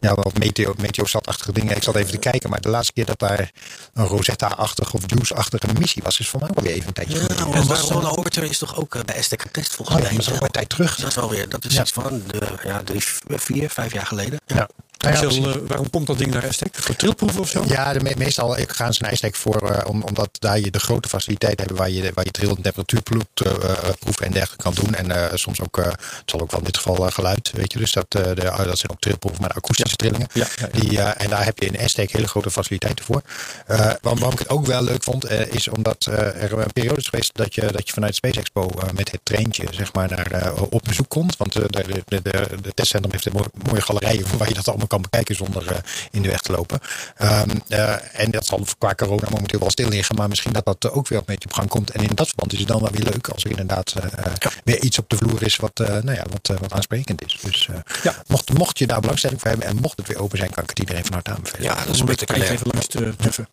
[0.00, 1.76] ja wel meteo, meteosat-achtige dingen.
[1.76, 3.50] Ik zat even te kijken, maar de laatste keer dat daar
[3.94, 7.36] een Rosetta-achtige of Juice-achtige missie was, is voor mij ook weer even een tijdje geleden.
[7.36, 10.16] Nou, En Orbiter is toch ook eh, bij Aztec getest volgens Oh ja, mij.
[10.18, 10.96] dat is ook een tijd terug.
[10.96, 11.80] Dat is wel weer, dat is Ja.
[11.80, 14.40] iets van de, ja, drie, vier, vijf jaar geleden.
[14.46, 14.68] Ja.
[15.00, 16.68] Ja, eh, waarom komt dat ding naar Aztec?
[16.72, 17.64] Voor trilproeven of zo?
[17.66, 20.78] Ja, de me- meestal gaan ze naar IJsdijk voor, eh, om, omdat daar je de
[20.80, 24.94] grote faciliteiten hebben waar je, waar je trill- en temperatuurproeven en dergelijke kan doen.
[24.94, 27.72] En eh, soms ook, eh, het zal ook wel in dit geval eh, geluid, weet
[27.72, 27.78] je.
[27.78, 28.34] Dus dat, eh, de,
[28.64, 30.26] dat zijn ook trillproeven, maar de akoestische trillingen.
[30.32, 30.46] Ja.
[30.72, 33.22] Die, eh, en daar heb je in Aztec hele grote faciliteiten voor.
[33.66, 36.72] Eh, waarom, waarom ik het ook wel leuk vond, eh, is omdat eh, er een
[36.72, 39.92] periode is geweest dat je, dat je vanuit Space Expo eh, met het treintje zeg
[39.92, 41.36] maar, naar, eh, op bezoek komt.
[41.36, 44.54] Want eh, de, de, de, de, de testcentrum heeft een mooie, mooie galerijen waar je
[44.54, 45.78] dat allemaal kan bekijken zonder eh,
[46.10, 46.80] in de weg te lopen.
[47.16, 50.90] Ehm, eh, en dat zal qua corona momenteel wel stil liggen, maar misschien dat dat
[50.90, 51.90] ook weer een beetje op gang komt.
[51.90, 54.32] En in dat verband is het dan wel weer leuk als er inderdaad eh,
[54.64, 57.38] weer iets op de vloer is wat, eh, nou ja, wat, wat aansprekend is.
[57.42, 58.14] Dus eh, Ja.
[58.26, 60.68] mocht, mocht je daar belangstelling voor hebben en mocht het weer open zijn, kan ik
[60.70, 61.62] het iedereen van harte aanbevelen.
[61.62, 63.48] Ja, dat is een beetje even langs te tuffen.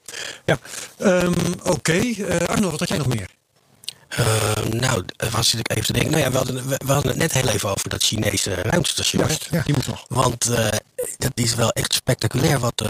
[0.45, 0.57] Ja,
[0.97, 1.33] Ehm,
[1.63, 1.91] oké.
[1.93, 3.29] Eh, Arno, wat had jij nog meer?
[4.07, 6.11] Eh, nou, eh, zit ik even te denken?
[6.11, 9.23] Nou ja, we hadden, we, we hadden het net heel even over dat Chinese ruimtestation.
[9.27, 10.05] Juist, die moet nog.
[10.07, 10.67] Want eh,
[11.17, 12.89] dat is wel echt spectaculair wat eh,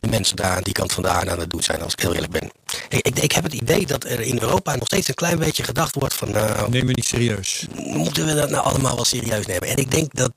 [0.00, 2.00] de mensen daar aan die kant van de aarde aan het doen zijn, als ik
[2.00, 2.50] heel eerlijk ben.
[2.88, 5.64] Ik, ik, ik heb het idee dat er in Europa nog steeds een klein beetje
[5.64, 7.66] gedacht wordt van, nou, Neem me niet serieus.
[7.74, 9.68] moeten we dat nou allemaal wel serieus nemen?
[9.68, 10.32] En ik denk dat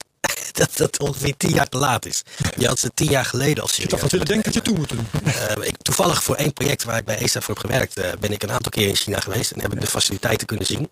[0.59, 2.21] dat, dat ongeveer tien jaar te laat is.
[2.57, 4.61] Je had ze tien jaar geleden al Je serieus toch wat willen denken dat je
[4.61, 5.07] toe moet doen.
[5.23, 8.31] eh, ik, toevallig voor één project waar ik bij ESA voor heb gewerkt, eh, ben
[8.31, 10.89] ik een aantal keer in China geweest en heb ik de faciliteiten kunnen zien.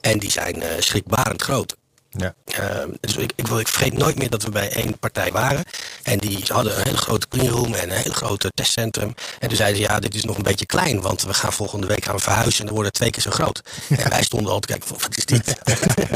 [0.00, 1.76] En die zijn eh, schrikbarend groot.
[2.18, 2.34] Ja.
[2.44, 5.64] Eh, dus ik, ik, wil- ik vergeet nooit meer dat we bij één partij waren.
[6.02, 9.14] En die hadden een hele grote cleanroom en een hele grote testcentrum.
[9.38, 11.86] En toen zeiden ze, ja, dit is nog een beetje klein, want we gaan volgende
[11.86, 13.62] week gaan we verhuizen en dan wordt het twee keer zo groot.
[13.88, 15.54] En wij stonden al te kijken, van, wat is dit?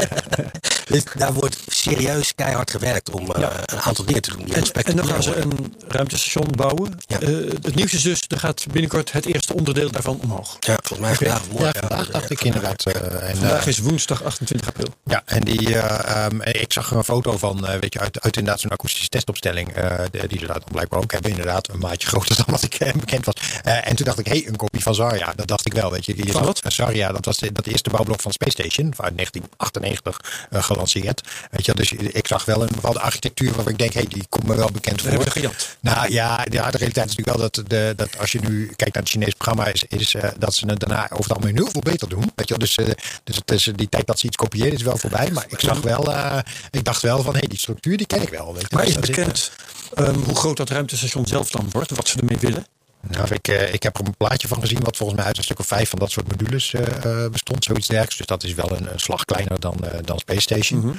[0.91, 4.45] dus daar wordt serieus keihard gewerkt om eh, een aantal dingen te doen.
[4.45, 5.51] Die En, en dan gaan ze worden.
[5.51, 6.97] een ruimtestation bouwen.
[7.07, 7.19] Ja.
[7.19, 7.29] Eh,
[7.61, 10.57] het nieuws is dus, er gaat binnenkort het eerste onderdeel daarvan omhoog.
[10.59, 11.79] Ja, volgens mij vandaag of Ja, morgen.
[11.87, 12.85] vandaag dacht ik inderdaad.
[12.85, 14.87] eh, en, Vandaag is woensdag 28 april.
[15.05, 18.21] Ja, en die, eh, ehm, ik zag er een foto van, eh, weet je, uit,
[18.21, 21.79] uit inderdaad zo'n akoestische testopstelling, eh, die ze daar dan blijkbaar ook hebben, inderdaad, een
[21.79, 23.35] maatje groter dan wat ik bekend was.
[23.63, 25.33] En toen dacht ik, hé, hey, een kopie van Zarya.
[25.35, 26.25] Dat dacht ik wel, weet je.
[26.25, 26.61] je wat?
[26.67, 28.85] Zarya, dat was de, dat eerste bouwblok van Space Station.
[28.85, 31.21] Uit 1998 eh, gelanceerd.
[31.51, 34.25] Weet je, dus ik zag wel een bepaalde architectuur waarvan ik denk, hé, hey, die
[34.29, 35.31] komt me wel bekend We voor.
[35.31, 35.77] gejat.
[35.79, 38.93] Nou ja, de harde realiteit is natuurlijk wel dat, de, dat als je nu kijkt
[38.93, 41.81] naar het Chinese programma, is, is dat ze het daarna over het algemeen heel veel
[41.81, 42.31] beter doen.
[42.35, 42.75] Weet je, dus,
[43.23, 45.31] dus het is, die tijd dat ze iets kopiëren is wel voorbij.
[45.31, 46.39] Maar ik zag wel, eh,
[46.71, 48.53] ik dacht wel van, hé, die structuur die ken ik wel.
[48.53, 48.75] Weet je.
[48.75, 49.51] Maar Dus is bekend
[49.93, 51.95] ehm, hoe groot dat ruimtestation zelf dan wordt?
[51.95, 52.65] Wat ze ermee willen?
[53.09, 55.43] Nou, ik, eh, ik heb er een plaatje van gezien, wat volgens mij uit een
[55.43, 58.17] stuk of vijf van dat soort modules eh, eh, bestond, zoiets dergelijks.
[58.17, 60.79] Dus dat is wel een, een slag kleiner dan, dan Space Station.
[60.79, 60.95] Mhm.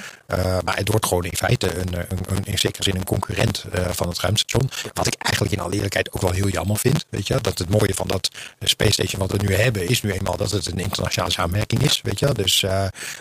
[0.65, 4.07] Maar het wordt gewoon in feite een, een, een, in zekere zin een concurrent van
[4.07, 4.69] het ruimtestation.
[4.93, 7.05] Wat ik eigenlijk in alle eerlijkheid ook wel heel jammer vind.
[7.09, 8.29] Weet je, dat het mooie van dat
[8.59, 11.99] Space Station wat we nu hebben, is nu eenmaal dat het een internationale samenwerking is.
[12.03, 12.65] Weet je, dus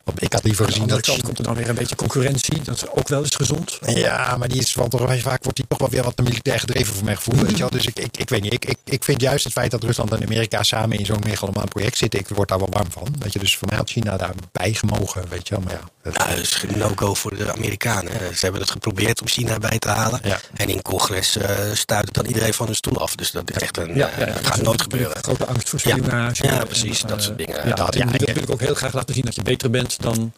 [0.05, 1.01] want ik had liever gezien dat.
[1.01, 2.63] kant komt er dan weer een beetje concurrentie.
[2.63, 3.79] Dat is ook wel eens gezond.
[3.87, 6.95] Ja, maar die is van toch vaak wordt die toch wel weer wat militair gedreven
[6.95, 7.45] voor mijn gevoel.
[7.45, 7.67] Weet je.
[7.71, 8.53] Dus ik, ik, ik weet niet.
[8.53, 11.69] Ik, ik, ik vind juist het feit dat Rusland en Amerika samen in zo'n megalomaan
[11.69, 13.15] project zitten, ik word daar wel warm van.
[13.19, 15.29] Weet je, dus voor mij had China daarbij gemogen.
[15.29, 15.65] Weet je wel.
[15.65, 18.13] Maar ja, dat- Nou, dat is geen no-go voor de Amerikanen.
[18.13, 18.33] hè.
[18.33, 20.21] Ze hebben het geprobeerd om China bij te halen.
[20.23, 20.41] Ja.
[20.55, 23.15] En in congres eh stuit het dan iedereen van hun stoel af.
[23.15, 23.95] Dus dat is echt een.
[23.95, 25.17] Ja, eh, ja, gaat nooit gebeuren.
[25.23, 25.97] Grote angst voor Ja.
[25.97, 26.45] spionage.
[26.47, 27.69] Ja, precies, En, dat eh, soort dingen.
[27.69, 29.43] Ja, Dat- en ja, je wil ik- natuurlijk ook heel graag laten zien dat je
[29.43, 30.33] beter bent dan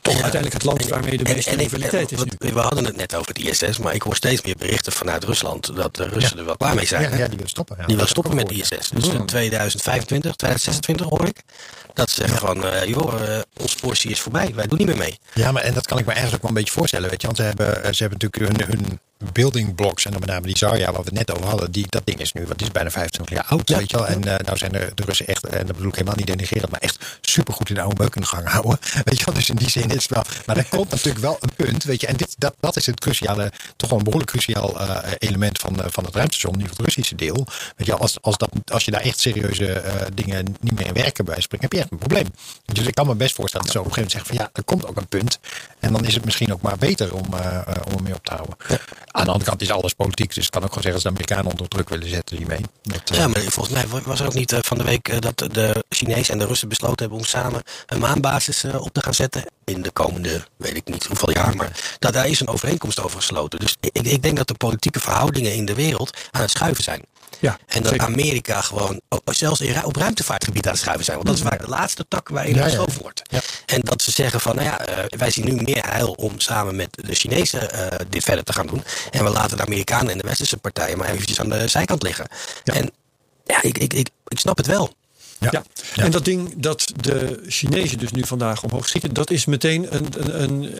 [0.00, 0.22] toch Ja.
[0.22, 2.52] uiteindelijk het land waarmee de En- meeste en rivaliteit is nu.
[2.52, 5.76] We hadden het net over het ISS, maar ik hoor steeds meer berichten vanuit Rusland
[5.76, 7.16] dat de Russen er wel klaar mee zijn.
[7.18, 7.76] ja, die wil stoppen.
[7.78, 8.82] Ja, die wil dat heb ik stoppen met gehoord.
[8.82, 8.88] ISS.
[8.90, 11.42] Dus in 2025, 2026 hoor ik.
[11.94, 14.52] Dat ze zeggen van, eh, joh, eh, onze portie is voorbij.
[14.54, 15.18] Wij doen niet meer mee.
[15.34, 17.10] Ja, maar en dat kan ik me ergens ook wel een beetje voorstellen.
[17.10, 19.00] Weet je, want ze hebben, eh, ze hebben natuurlijk hun, hun
[19.32, 21.86] building blocks en dan met name die Zarya, waar we het net over hadden, die,
[21.88, 24.06] dat ding is nu, wat is bijna 25 jaar oud, weet je wel.
[24.06, 26.70] En eh, nou zijn de, de Russen echt, en dat bedoel ik helemaal niet denigrerend,
[26.70, 28.78] maar echt supergoed in de oude meuk in de gang houden.
[29.04, 30.22] Weet je wel, dus in die zin is het wel.
[30.46, 33.00] Maar er komt natuurlijk wel een punt, weet je, en dit, dat, dat is het
[33.00, 36.76] cruciale, toch wel een behoorlijk cruciaal eh, element van, eh, van het ruimtestation, in ieder
[36.76, 37.46] geval het Russische deel.
[37.76, 39.82] Weet je, als, als, dat, als je daar echt serieuze
[40.14, 42.26] dingen niet meer in werken bij springen, heb je echt een probleem.
[42.64, 44.50] Dus ik kan me best voorstellen dat ze op een gegeven moment zeggen van ja,
[44.52, 45.38] er komt ook een punt.
[45.78, 47.24] En dan is het misschien ook maar beter om,
[47.86, 48.56] om ermee op te houden.
[49.12, 51.08] Aan de andere kant is alles politiek, dus het kan ook gewoon zeggen als de
[51.20, 52.60] Amerikanen onder druk willen zetten hiermee.
[52.82, 55.08] Dat, eh, Ja, maar volgens mij wa- was er ook niet eh, van de week
[55.08, 59.02] eh, dat de Chinezen en de Russen besloten hebben om samen een maanbasis op te
[59.02, 59.44] gaan zetten.
[59.64, 63.16] In de komende, weet ik niet hoeveel jaar, maar dat, daar is een overeenkomst over
[63.16, 63.58] gesloten.
[63.58, 67.02] Dus ik, ik denk dat de politieke verhoudingen in de wereld aan het schuiven zijn.
[67.40, 68.06] Ja, En dat zeker.
[68.06, 71.16] Amerika gewoon ook zelfs in, op ruimtevaartgebied aan het schuiven zijn.
[71.16, 72.64] Want dat is waar de laatste tak waarin Ja, ja.
[72.64, 73.22] geschoven wordt.
[73.30, 73.40] Ja.
[73.66, 76.76] En dat ze zeggen van, nou ja, eh, wij zien nu meer heil om samen
[76.76, 78.84] met de Chinezen eh, dit verder te gaan doen.
[79.10, 82.26] En we laten de Amerikanen en de westerse partijen maar eventjes aan de zijkant liggen.
[82.64, 82.74] Ja.
[82.74, 82.90] En
[83.44, 84.94] ja, ik, ik, ik, ik snap het wel.
[85.38, 85.48] ja.
[85.52, 85.62] Ja.
[85.94, 86.04] Ja.
[86.04, 90.06] en dat ding dat de Chinezen dus nu vandaag omhoog schieten, dat is meteen een,
[90.16, 90.74] een, een,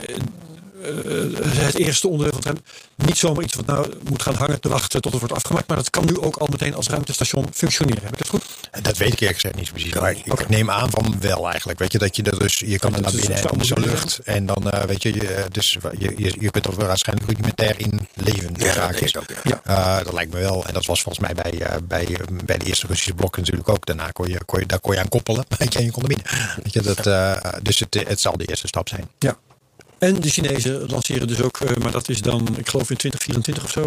[1.55, 2.61] het eerste onderdeel van het.
[3.07, 5.77] Niet zomaar iets wat nou moet gaan hangen te wachten tot het wordt afgemaakt, maar
[5.77, 8.03] dat kan nu ook al meteen als ruimtestation functioneren.
[8.03, 8.43] Heb ik het goed?
[8.81, 9.93] Dat weet ik eerlijk gezegd niet zo precies.
[9.93, 11.79] Maar ik neem aan van wel eigenlijk.
[11.79, 13.57] Weet je, dat je er dus, je kan er dat naar binnen en in de
[13.57, 14.19] moeten lucht.
[14.23, 18.07] En dan eh, weet je, je, dus je, je, je kunt er waarschijnlijk rudimentair in
[18.13, 18.53] leven.
[18.57, 18.99] Ja, dat raken.
[18.99, 19.61] denk ik ook, ja.
[19.63, 20.65] Eh, dat lijkt me wel.
[20.65, 23.69] En dat was volgens mij bij, eh, bij, eh, bij de eerste Russische blokken natuurlijk
[23.69, 23.85] ook.
[23.85, 25.45] Daarna kon je, kon je, daar kon je aan koppelen.
[25.57, 26.25] Weet je, en je kon er binnen.
[26.63, 29.09] Weet je, dat, eh, dus het, het zal de eerste stap zijn.
[29.19, 29.37] Ja.
[30.01, 33.63] En de Chinezen lanceren dus ook, eh, maar dat is dan, ik geloof in 2024
[33.63, 33.81] of zo,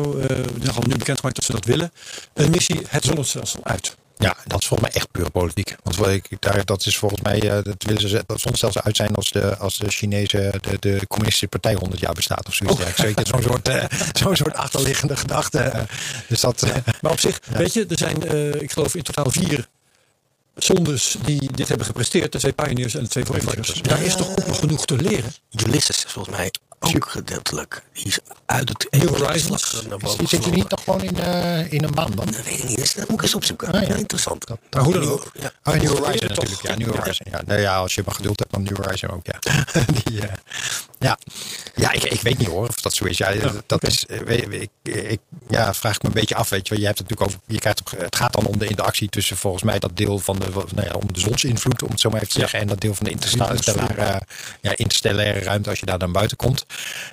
[0.75, 1.93] al nu bekendgemaakt dat ze dat willen,
[2.35, 3.97] een missie het zonnestelsel uit.
[4.17, 5.77] Ja, dat is volgens mij echt puur politiek.
[5.83, 8.97] Want wat ik, daar, dat is volgens mij, eh, dat willen ze dat zonnestelsel uit
[8.97, 12.97] zijn als de, als de Chinese, de, de communistische partij 100 jaar bestaat of zoiets.
[12.97, 13.71] je, Zo'n soort,
[14.21, 15.87] zo'n soort achterliggende gedachte.
[16.29, 16.67] Dus dat,
[17.01, 18.23] Maar op zich, weet je, er zijn,
[18.63, 19.69] ik geloof in totaal vier
[20.55, 22.33] zondes die dit hebben gepresteerd.
[22.33, 23.83] De twee Pioneers en de twee Voyagers.
[23.83, 25.33] Daar is toch ook nog genoeg te leren.
[25.67, 26.51] Ulysses is volgens mij
[26.81, 27.83] ook gedeeltelijk.
[27.93, 29.85] Die is uit het New Horizons.
[30.27, 32.27] zit je niet nog gewoon in, eh, in een baan dan?
[32.27, 32.77] Dat weet ik niet.
[32.77, 33.73] Dus Dat moet ik eens opzoeken.
[33.73, 33.95] Ah, ja.
[33.95, 34.47] Interessant.
[34.71, 35.31] Maar hoe dan ook.
[35.41, 35.53] Ja.
[35.65, 36.29] Oh, New Horizon toch?
[36.29, 36.63] natuurlijk.
[36.63, 37.27] Ja, New Horizon.
[37.31, 37.43] Ja.
[37.47, 39.27] Nou ja, als je maar geduld hebt, dan New Horizon ook.
[39.27, 39.39] Ja,
[40.05, 40.33] Die, eh,
[41.05, 41.19] ja.
[41.75, 43.19] ja ik, ik weet niet hoor of dat zo is.
[43.19, 43.33] Ja,
[43.67, 43.87] dat oké.
[43.87, 46.49] is eh, ik, ik, ja, vraag ik me een beetje af.
[46.49, 47.55] Weet je, je hebt het natuurlijk over.
[47.55, 50.47] Je krijgt, het gaat dan om de interactie tussen volgens mij dat deel van de,
[50.75, 52.95] nou ja, om de zonsinvloed, om het zo maar even te zeggen, en dat deel
[52.95, 54.23] van de interstellaire,
[54.61, 56.67] ja, interstellaire ruimte als je daar dan buiten komt.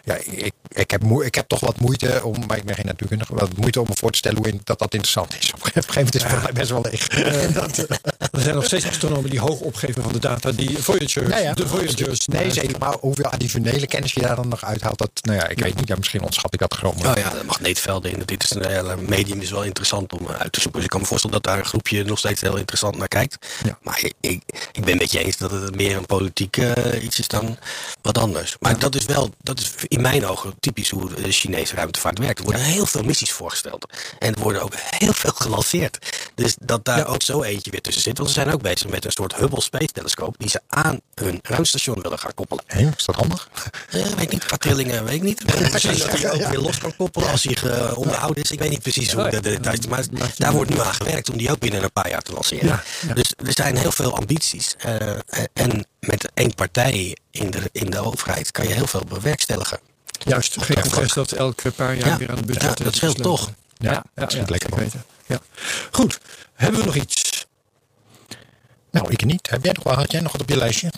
[0.04, 2.86] Ja, ik, ik, heb, moe, ik heb toch wat moeite om, maar ik ben geen
[2.86, 5.52] natuurkundige, wat moeite om me voor te stellen hoe in- dat dat interessant is.
[5.56, 7.08] Op een gegeven moment is het voor mij best wel leeg.
[7.60, 7.78] dat,
[8.32, 11.54] Er zijn nog steeds astronomen die hoog opgeven van de data die Voyager, Ja, ja.
[11.54, 12.28] de Voyagers.
[12.28, 12.80] Nee, zeker.
[12.80, 15.88] Maar hoeveel additionele kennis je daar dan nog uithaalt, dat, nou ja, ik weet niet.
[15.88, 16.96] Ja, misschien ontschat ik dat gewoon.
[17.02, 20.52] maar- Oh ja, de magneetvelden in het internationale medium is wel interessant om eh, uit
[20.52, 20.72] te zoeken.
[20.80, 23.48] Dus ik kan me voorstellen dat daar een groepje nog steeds heel interessant naar kijkt.
[23.64, 23.78] Ja.
[23.82, 24.42] Maar ik, ik,
[24.72, 27.58] ik ben met je eens dat het meer een politiek eh, iets is dan
[28.02, 28.56] wat anders.
[28.60, 32.40] Maar dat is wel, dat is in mijn ogen typisch hoe de Chinese ruimtevaart werkt.
[32.40, 33.86] Er worden heel veel missies voorgesteld.
[34.20, 35.98] En er worden ook heel veel gelanceerd.
[36.36, 38.18] Dus dat daar ook zo eentje weer tussen zit.
[38.18, 41.40] Want ze zijn ook bezig met een soort Hubble Space Telescoop die ze aan hun
[41.42, 42.64] ruimstation willen gaan koppelen.
[42.68, 43.50] Hé, is dat handig?
[43.90, 45.60] Eh, weet ik niet, qua trillingen weet ik niet.
[45.72, 48.52] Misschien dat hij ook weer los kan koppelen als hij onderhouden is.
[48.52, 50.06] Ik weet niet precies hoe de de details maar
[50.38, 52.68] daar wordt nu aan gewerkt om die ook binnen een paar jaar te lanceren.
[52.68, 53.14] Ja, ja.
[53.14, 54.76] Dus er zijn heel veel ambities.
[54.78, 54.96] Eh,
[55.54, 59.80] en met één partij in de, in de overheid kan je heel veel bewerkstelligen.
[60.26, 62.96] Juist, geen congres dat elke paar jaar Ja, weer aan de budget ja, is dat
[62.96, 63.52] scheelt toch.
[63.78, 65.04] Ja, Ja, ja, dat ja, lekker weten.
[65.26, 65.40] Ja.
[65.92, 66.20] Goed,
[66.54, 67.46] hebben we nog iets?
[68.92, 69.50] Nou, ik niet.
[69.50, 70.92] Heb jij nog, had jij nog wat op je lijstje?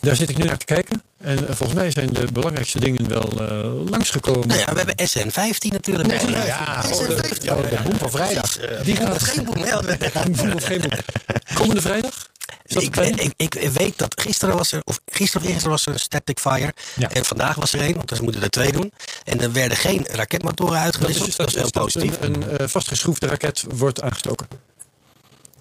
[0.00, 1.02] Daar zit ik nu naar te kijken.
[1.18, 4.48] En eh, volgens mij zijn de belangrijkste dingen wel eh, langsgekomen.
[4.48, 6.08] Nou ja, we hebben SN15 natuurlijk.
[6.08, 8.58] Nee, ja, oh, de, ja, de boom van vrijdag.
[8.82, 9.54] Die gaat Geen boem.
[10.34, 10.90] Boem of geen boem.
[11.54, 12.28] Komende vrijdag?
[12.66, 15.86] Is dat Ik, ik, ik weet dat gisteren was er, of gisteren of eergisteren was
[15.86, 16.74] er een static fire.
[16.96, 17.10] Ja.
[17.10, 18.92] En vandaag was er één, want ze moeten er twee doen.
[19.24, 21.36] En er werden geen raketmotoren uitgewisseld.
[21.36, 22.20] Dat is, heel positief.
[22.20, 24.46] Een, een eh, vastgeschroefde raket wordt aangestoken.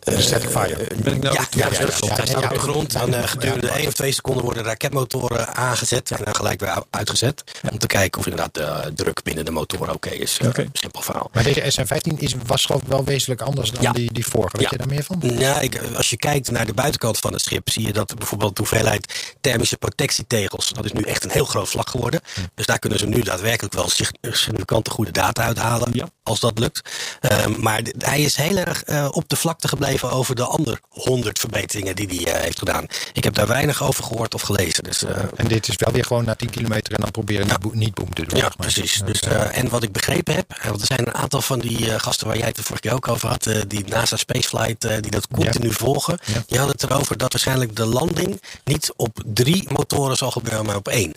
[0.05, 0.87] De static fire.
[1.03, 2.95] Ben ik nou Ja, ja, ja, ja, ja, hij staat ja, op de grond.
[2.95, 6.11] En eh, gedurende één of twee seconden worden raketmotoren aangezet.
[6.11, 7.43] En dan gelijk weer uitgezet.
[7.71, 10.37] Om te kijken of inderdaad de druk binnen de motor oké is.
[10.41, 10.49] Eh.
[10.73, 11.29] Simpel verhaal.
[11.33, 14.57] Maar deze SN15 is, was geloof ik wel wezenlijk anders dan die, die vorige.
[14.57, 15.21] Weet je daar meer van?
[15.23, 18.55] Nou, ik, als je kijkt naar de buitenkant van het schip, zie je dat bijvoorbeeld
[18.55, 22.21] de hoeveelheid thermische protectietegels, dat is nu echt een heel groot vlak geworden.
[22.55, 26.81] Dus daar kunnen ze nu daadwerkelijk wel sig- significante goede data uithalen, als dat lukt.
[27.21, 31.39] Ehm, maar hij is heel erg eh, op de vlakte gebleven over de andere 100
[31.39, 32.85] verbeteringen die hij eh, heeft gedaan.
[33.13, 34.83] Ik heb daar weinig over gehoord of gelezen.
[34.83, 37.59] Dus, eh, En dit is wel weer gewoon na 10 kilometer en dan proberen niet,
[37.59, 38.39] boe- niet boem te doen.
[38.39, 39.01] ja, precies.
[39.05, 42.27] Dus, eh, en wat ik begrepen heb, want er zijn een aantal van die gasten
[42.27, 45.73] waar jij het de vorige keer ook over had, die NASA Spaceflight, die dat continu
[45.73, 46.43] volgen, Ja.
[46.47, 50.75] die hadden het erover dat waarschijnlijk de landing niet op drie motoren zal gebeuren, maar
[50.75, 51.13] op één.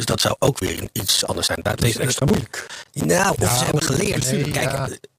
[0.00, 1.58] Dus dat zou ook weer iets anders zijn.
[1.62, 2.66] Daar Dat is extra moeilijk.
[2.92, 4.30] nou, of ze hebben geleerd.
[4.30, 4.70] nee, Kijk,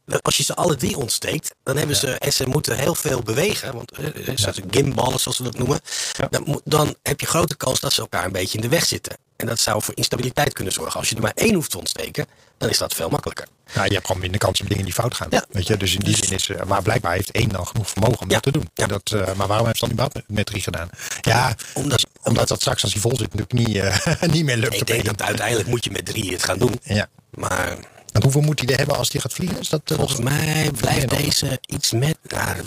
[0.05, 0.19] ja.
[0.21, 3.73] als je ze alle drie ontsteekt, dan hebben ze, en ze moeten heel veel bewegen,
[3.75, 4.05] want eh,
[4.36, 5.79] zoals gimballen, zoals we dat noemen,
[6.17, 6.27] Ja.
[6.29, 9.17] dan, dan heb je grote kans dat ze elkaar een beetje in de weg zitten.
[9.36, 10.99] En dat zou voor instabiliteit kunnen zorgen.
[10.99, 12.25] Als je er maar één hoeft te ontsteken,
[12.57, 13.47] dan is dat veel makkelijker.
[13.73, 15.27] nou, je hebt gewoon minder kans op dingen die fout gaan.
[15.29, 15.45] Ja.
[15.49, 15.77] Weet je?
[15.77, 16.49] Dus in die zin is.
[16.49, 18.34] eh, maar blijkbaar heeft één dan genoeg vermogen om Ja.
[18.34, 18.69] dat te doen.
[18.73, 18.86] Ja.
[18.88, 20.89] Dat, maar waarom hebben ze dan niet met, met drie gedaan?
[21.21, 24.76] Ja, Omdat- omdat, dat straks als hij vol zit natuurlijk niet, eh, niet meer lukt.
[24.76, 26.80] Ik denk dat uiteindelijk moet je met drie het gaan doen.
[26.84, 27.07] Ja.
[27.32, 27.78] Maar
[28.11, 29.59] En hoeveel moet hij er hebben als hij gaat vliegen?
[29.59, 32.17] Is dat, eh, volgens mij blijft deze iets met...
[32.28, 32.57] Nou,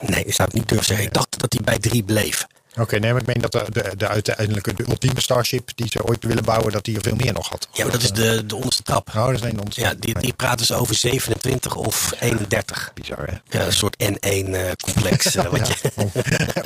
[0.00, 1.06] nee, ik zou het niet durven zeggen.
[1.06, 2.46] Ik dacht dat hij bij drie bleef.
[2.80, 6.04] Oké, nee, maar ik meen dat de, de, de uiteindelijke de ultieme Starship die ze
[6.04, 7.68] ooit willen bouwen, dat die er veel meer nog had.
[7.72, 9.08] Ja, maar dat is de, de onderste trap.
[9.16, 9.76] Oh, dat is een ons.
[9.76, 12.90] Ja, die, die praten ze over 27 of 31.
[12.94, 13.58] Bizar, hè?
[13.58, 15.26] Ja, een soort N1-complex.
[15.36, 15.92] eh, wat je,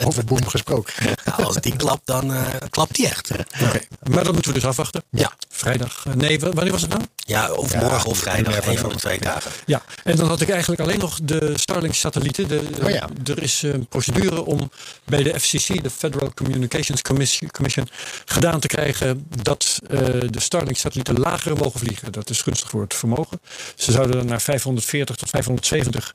[0.05, 0.95] Over boem gesproken.
[1.25, 3.31] Nou, als die klapt, dan eh, klapt die echt.
[3.63, 3.81] Oké,
[4.11, 5.03] maar dat moeten we dus afwachten.
[5.11, 5.33] Ja.
[5.49, 6.05] Vrijdag.
[6.07, 7.03] eh, Nee, wanneer was het nou?
[7.17, 9.51] Ja, of Ja, morgen of vrijdag, een van de twee dagen.
[9.67, 12.49] Ja, en dan had ik eigenlijk alleen nog de Starlink-satellieten.
[12.49, 13.09] De- Oh ja.
[13.25, 14.71] Er is een procedure om
[15.05, 17.88] bij de FCC, de Federal Communications Commission, Commission,
[18.24, 19.99] gedaan te krijgen dat eh,
[20.30, 22.12] de Starlink-satellieten lager mogen vliegen.
[22.12, 23.40] Dat is gunstig voor het vermogen.
[23.74, 26.14] Ze zouden dan naar 540 tot 570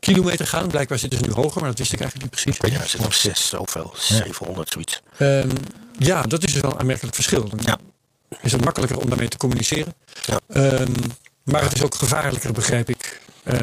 [0.00, 0.68] kilometer gaan.
[0.68, 2.72] Blijkbaar zitten ze nu hoger, maar dat wist ik eigenlijk niet precies.
[2.72, 5.00] Ja, er zit op 6 zoveel, 700 zoiets.
[5.18, 5.50] Ehm,
[5.98, 7.48] ja, dat is dus wel een aanmerkelijk verschil.
[7.48, 7.78] Dan Ja.
[8.42, 9.94] is het makkelijker om daarmee te communiceren.
[10.26, 10.40] Ja.
[10.48, 10.92] Ehm,
[11.44, 13.20] maar het is ook gevaarlijker, begrijp ik.
[13.42, 13.58] Eh,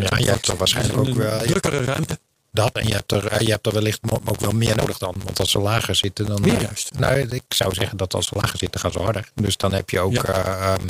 [0.00, 2.18] Ja, je hebt er waarschijnlijk ook een wel- drukkere ruimte.
[2.56, 5.14] Dat, en je hebt, er, eh, je hebt er wellicht ook wel meer nodig dan.
[5.24, 6.40] Want als ze lager zitten, dan.
[6.40, 6.90] Meer eh, juist.
[6.98, 9.30] Nou, ik zou zeggen dat als ze lager zitten, gaan ze harder.
[9.34, 10.12] Dus dan heb je ook.
[10.12, 10.22] Ja.
[10.22, 10.80] eh, ehm,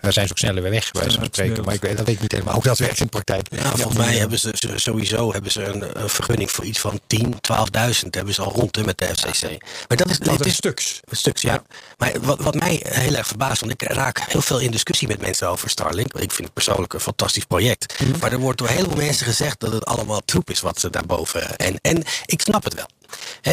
[0.00, 1.64] eh, zijn ze ook sneller weer weg, bij wijze van spreken.
[1.64, 3.46] Maar ik weet, dat weet ik niet helemaal hoe dat werkt in de praktijk.
[3.50, 7.34] Ja, volgens mij hebben ze sowieso hebben ze een, een vergunning voor iets van 10,
[7.34, 9.42] 12.000 hebben ze al rond met de FCC.
[9.88, 11.00] Maar dat is, Dat het is stuks.
[11.08, 11.62] Een stuk, ja.
[11.98, 15.20] Maar wat, wat mij heel erg verbaast, want ik raak heel veel in discussie met
[15.20, 16.12] mensen over Starlink.
[16.12, 18.00] Ik vind het persoonlijk een fantastisch project.
[18.00, 18.18] Mhm.
[18.18, 20.90] Maar er wordt door heel veel mensen gezegd dat het allemaal troep is wat ze
[21.56, 22.86] En, en ik snap het wel.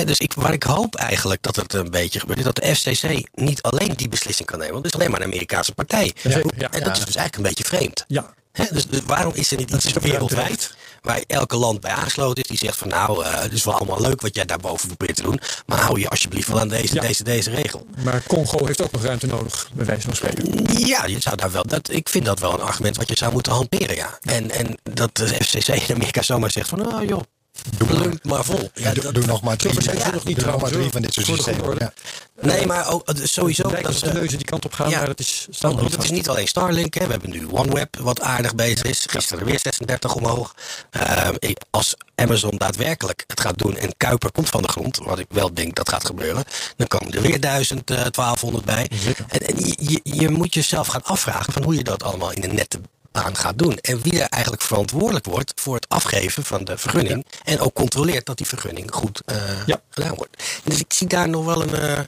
[0.05, 3.29] Dus ik, waar ik hoop eigenlijk dat het een beetje gebeurt, is dat de FCC
[3.33, 4.73] niet alleen die beslissing kan nemen.
[4.73, 6.13] Want het is alleen maar een Amerikaanse partij.
[6.23, 6.71] ja.
[6.71, 8.05] en dat is dus eigenlijk een beetje vreemd.
[8.07, 8.33] Ja,
[8.71, 12.57] dus, dus waarom is er niet iets wereldwijd waar elke land bij aangesloten is die
[12.57, 15.39] zegt van nou, eh, het is wel allemaal leuk wat jij daarboven probeert te doen,
[15.65, 17.01] maar hou je alsjeblieft wel aan deze, Ja.
[17.01, 17.85] deze, deze regel.
[18.03, 20.65] maar Congo heeft ook nog ruimte nodig, bij wijze van spreken.
[20.87, 23.31] Ja, je zou daar wel, dat, ik vind dat wel een argument wat je zou
[23.31, 24.17] moeten hanteren, ja.
[24.21, 27.21] En, en dat de FCC in Amerika zomaar zegt van, nou joh,
[27.77, 28.71] plump maar vol.
[28.73, 29.81] Ja, doe, dat- doe nog maar drie.
[29.81, 31.75] Ze ja, nog niet doe nog maar drie van dit soort systemen.
[31.79, 31.93] Ja.
[32.41, 33.63] Nee, maar ook, sowieso.
[33.69, 34.97] Het dat alsof de ze- neuzen die kant op gaan, Ja.
[34.97, 36.93] maar dat is, niet het is niet alleen Starlink.
[36.93, 37.05] Hè.
[37.05, 39.05] We hebben nu OneWeb, wat aardig bezig is.
[39.09, 40.55] Gisteren weer 36 omhoog.
[40.89, 45.19] Eh, ik- als Amazon daadwerkelijk het gaat doen en Kuiper komt van de grond, wat
[45.19, 46.43] ik wel denk dat gaat gebeuren,
[46.77, 48.89] dan komen er weer 1000, eh, 1200 bij.
[49.27, 52.41] En, en je, je, je moet jezelf gaan afvragen van hoe je dat allemaal in
[52.41, 53.77] de netten aan gaat doen.
[53.77, 57.25] En wie er eigenlijk verantwoordelijk wordt voor het afgeven van de vergunning.
[57.43, 59.35] En ook controleert dat die vergunning goed eh,
[59.65, 59.81] Ja.
[59.89, 60.43] gedaan wordt.
[60.63, 61.99] Dus ik zie daar nog wel een, eh,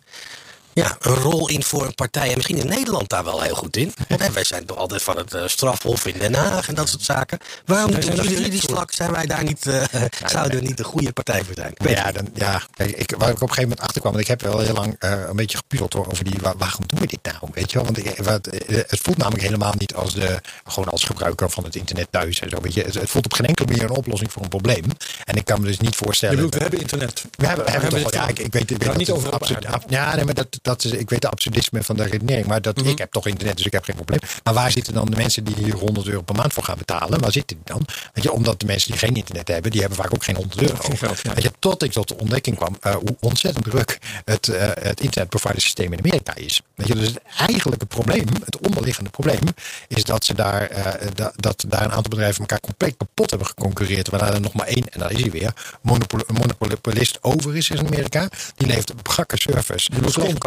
[0.73, 2.29] ja, een rol in voor een partij.
[2.29, 3.93] En misschien in Nederland daar wel heel goed in.
[4.07, 6.89] Want hè, wij zijn toch altijd van het eh, strafhof in Den Haag en dat
[6.89, 7.37] soort zaken.
[7.65, 8.69] Waarom geschikt voor.
[8.75, 8.91] slak?
[8.91, 9.83] Zijn wij daar niet, eh,
[10.31, 11.73] zouden we niet de goede partij voor zijn?
[11.77, 14.23] Ja, het dan, ja kijk, ik, waar ik op een gegeven moment achter kwam, want
[14.23, 16.99] ik heb wel heel lang eh, een beetje gepuzzeld hoor, over die, waar- waarom doen
[16.99, 17.35] we dit nou?
[17.53, 17.85] Weet je wel?
[17.85, 21.75] Want ik, wat, het voelt namelijk helemaal niet als de, gewoon als gebruiker van het
[21.75, 22.61] internet thuis en zo.
[22.61, 22.81] Weet je?
[22.83, 24.83] Het, het voelt op geen enkele manier een oplossing voor een probleem.
[25.23, 26.35] En ik kan me dus niet Je voorstellen.
[26.35, 27.23] bedoelt, we hebben internet.
[27.35, 29.15] We hebben, we hebben wel, ja, ik, ik weet, ik weet Nou, dat niet het
[29.15, 29.77] overal op absurd- aarde.
[29.77, 32.61] ab- ja, nee, maar dat, dat is, ik weet de absurdisme van de redenering, maar
[32.61, 32.87] dat, Mhm.
[32.89, 34.19] ik heb toch internet, dus ik heb geen probleem.
[34.43, 37.19] Maar waar zitten dan de mensen die hier 100 euro per maand voor gaan betalen?
[37.19, 37.85] Waar zitten die dan?
[38.13, 40.61] Weet je, omdat de mensen die geen internet hebben, die hebben vaak ook geen 100
[40.61, 40.75] euro.
[40.79, 41.33] Geen geld, ja.
[41.33, 45.01] Weet je, tot ik tot de ontdekking kwam eh, hoe ontzettend druk het, eh het
[45.01, 46.61] internetprovidersysteem in Amerika is.
[46.75, 49.39] Weet je, dus het eigenlijke probleem, het onderliggende probleem,
[49.87, 53.47] is dat ze daar, eh, da- dat daar een aantal bedrijven elkaar compleet kapot hebben
[53.47, 54.09] geconcurreerd.
[54.09, 57.79] Waarna er nog maar één, en daar is hij weer, monopol- monopolist over is in
[57.79, 58.27] Amerika.
[58.55, 59.91] Die levert brakke service.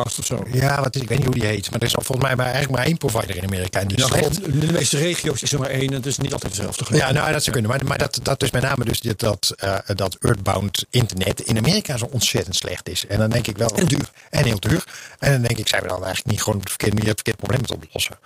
[0.04, 0.44] Of zo.
[0.52, 1.70] Ja, wat is, ik weet niet hoe die heet.
[1.70, 3.80] Maar er is al volgens mij maar, eigenlijk maar één provider in Amerika.
[3.80, 4.34] En die is Ja, slecht.
[4.36, 5.88] gewoon, in de meeste regio's is er maar één.
[5.88, 6.96] en Het is niet altijd dezelfde.
[6.96, 7.70] Ja, nou, dat zou kunnen.
[7.70, 11.58] Maar, maar dat, dat is met name dus dit, dat, eh, dat Earthbound internet in
[11.58, 13.06] Amerika zo ontzettend slecht is.
[13.06, 13.68] En dan denk ik wel...
[13.76, 14.10] En duur.
[14.30, 14.84] En heel duur.
[15.18, 17.20] En dan denk ik, zijn we dan eigenlijk niet gewoon op de verkeerde manier het
[17.22, 18.18] verkeerde probleem te oplossen?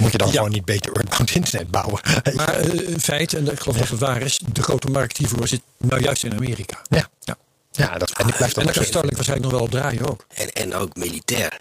[0.00, 0.34] Moet je dan Ja.
[0.34, 2.00] gewoon niet beter Earthbound internet bouwen?
[2.34, 5.48] Maar eh, een feit, en ik geloof dat het waar is, de grote markt hiervoor
[5.48, 6.78] zit nou juist in Amerika.
[6.88, 7.08] ja.
[7.20, 7.36] Ja.
[7.78, 10.26] Ja, dat, en ik blijf En daar waarschijnlijk nog wel op draaien ook.
[10.34, 11.60] En, en ook militair.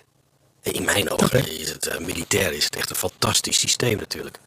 [0.61, 4.39] In mijn ogen is het eh, militair is het echt een fantastisch systeem natuurlijk.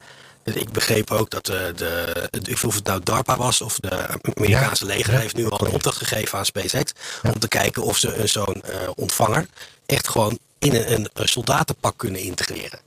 [0.42, 4.06] Dus Ik begreep ook dat eh, de, de, of het nou DARPA was of de
[4.34, 6.92] Amerikaanse leger heeft nu al een opdracht gegeven aan SpaceX
[7.22, 8.62] om te kijken of ze eh, zo'n
[8.94, 9.46] ontvanger
[9.86, 12.80] echt gewoon in een, een soldatenpak kunnen integreren.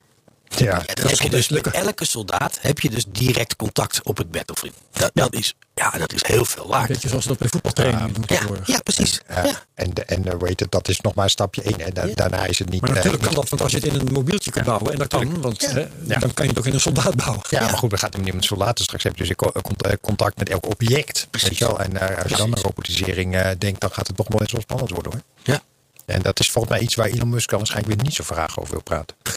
[0.56, 0.66] Ja.
[0.66, 4.00] Ja, dan dat heb zal je dus met elke soldaat heb je dus direct contact
[4.04, 4.74] op het battlefield.
[4.92, 6.88] Dat, dat is, ja, dat is heel veel waard.
[6.88, 8.68] Weet je, zoals dat bij voetbaltraining doen Ja, tegenwoordig.
[8.68, 9.22] ja, precies.
[9.30, 9.44] Ja.
[9.44, 9.62] Ja.
[9.74, 11.80] En, de- en eh, weet het, dat is nog maar stapje één.
[11.80, 12.82] En da- daarna is het niet...
[12.82, 14.98] Maar eh, natuurlijk kan dat, want als je het in een mobieltje kunt bouwen, en
[14.98, 16.20] dat kan, want hè, Ja.
[16.20, 17.42] dan kan je het ook in een soldaat bouwen.
[17.50, 19.22] Ja, maar goed, we gaan het niet met soldaten straks hebben.
[19.22, 21.28] Dus ik eh, contact met elk object.
[21.32, 21.80] Weet je wel?
[21.80, 24.62] En als je dan aan robotisering eh, denkt, dan gaat het toch wel eens wel
[24.62, 25.22] spannend worden hoor.
[25.44, 25.62] Ja.
[26.06, 28.72] En dat is volgens mij iets waar Elon Musk waarschijnlijk weer niet zo graag over
[28.72, 29.16] wil praten.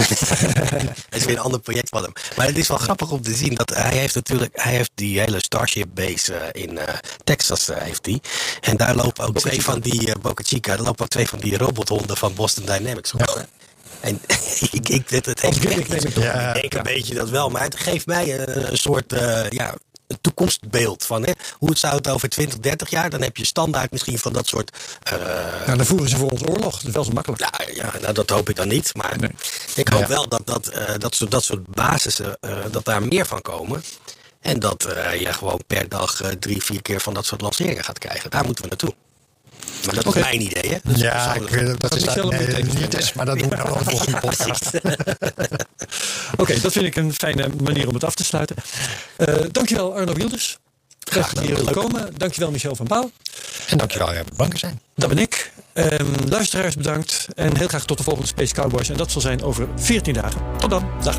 [1.09, 2.12] Het is weer een ander project van hem.
[2.37, 5.21] Maar het is wel grappig om te zien dat hij heeft natuurlijk, hij heeft die
[5.21, 6.95] hele Starship base eh, in eh,
[7.25, 8.21] Texas eh, heeft hij.
[8.61, 11.59] En daar lopen ook twee van die, Boca Chica, daar lopen ook twee van die
[11.59, 13.43] robothonden van Boston Dynamics hè.
[14.01, 14.21] En
[14.71, 15.64] ik, ik, het, het heeft
[16.05, 16.55] ik Ja.
[16.55, 19.14] ik denk een beetje dat wel, maar het geeft mij een, een soort
[19.51, 19.75] ja,
[20.07, 23.11] een toekomstbeeld van hè, hoe het zou het over 20, 30 jaar.
[23.11, 25.13] Dan heb je standaard misschien van dat soort eh,
[25.67, 26.75] Nou, dan voeren ze voor ons oorlog.
[26.77, 27.41] Dat is wel zo makkelijk.
[27.41, 28.95] ja, ja nou, dat hoop ik dan niet.
[28.95, 29.31] Maar Nee.
[29.75, 30.09] ik hoop Ja.
[30.09, 33.85] wel dat, dat, eh, dat, soort, dat soort basissen, eh, dat daar meer van komen.
[34.41, 34.87] En dat
[35.19, 38.31] je gewoon per dag drie, vier keer van dat soort lanceringen gaat krijgen.
[38.31, 38.95] Daar moeten we naartoe.
[39.85, 40.18] Maar dat Oké.
[40.18, 40.79] is mijn idee, hè?
[40.83, 43.57] Dat is Ja, ik dat Dat is dat, nee, niet is, maar dat doen we
[43.57, 44.70] wel voor een podcast.
[46.43, 48.57] Oké, dat vind ik een fijne manier om het af te sluiten.
[49.16, 50.59] Eh, dankjewel Arno Wilders.
[51.01, 52.14] Graag dat je hier komen.
[52.16, 53.11] Dankjewel Michel van Pauw.
[53.68, 54.81] En dankjewel, ja, bedankt zijn.
[54.95, 55.53] Dat ben ik.
[55.72, 57.27] Ehm, luisteraars bedankt.
[57.35, 58.89] En heel graag tot de volgende Space Cowboys.
[58.89, 60.41] En dat zal zijn over 14 dagen.
[60.59, 60.91] Tot dan.
[61.03, 61.18] Dag.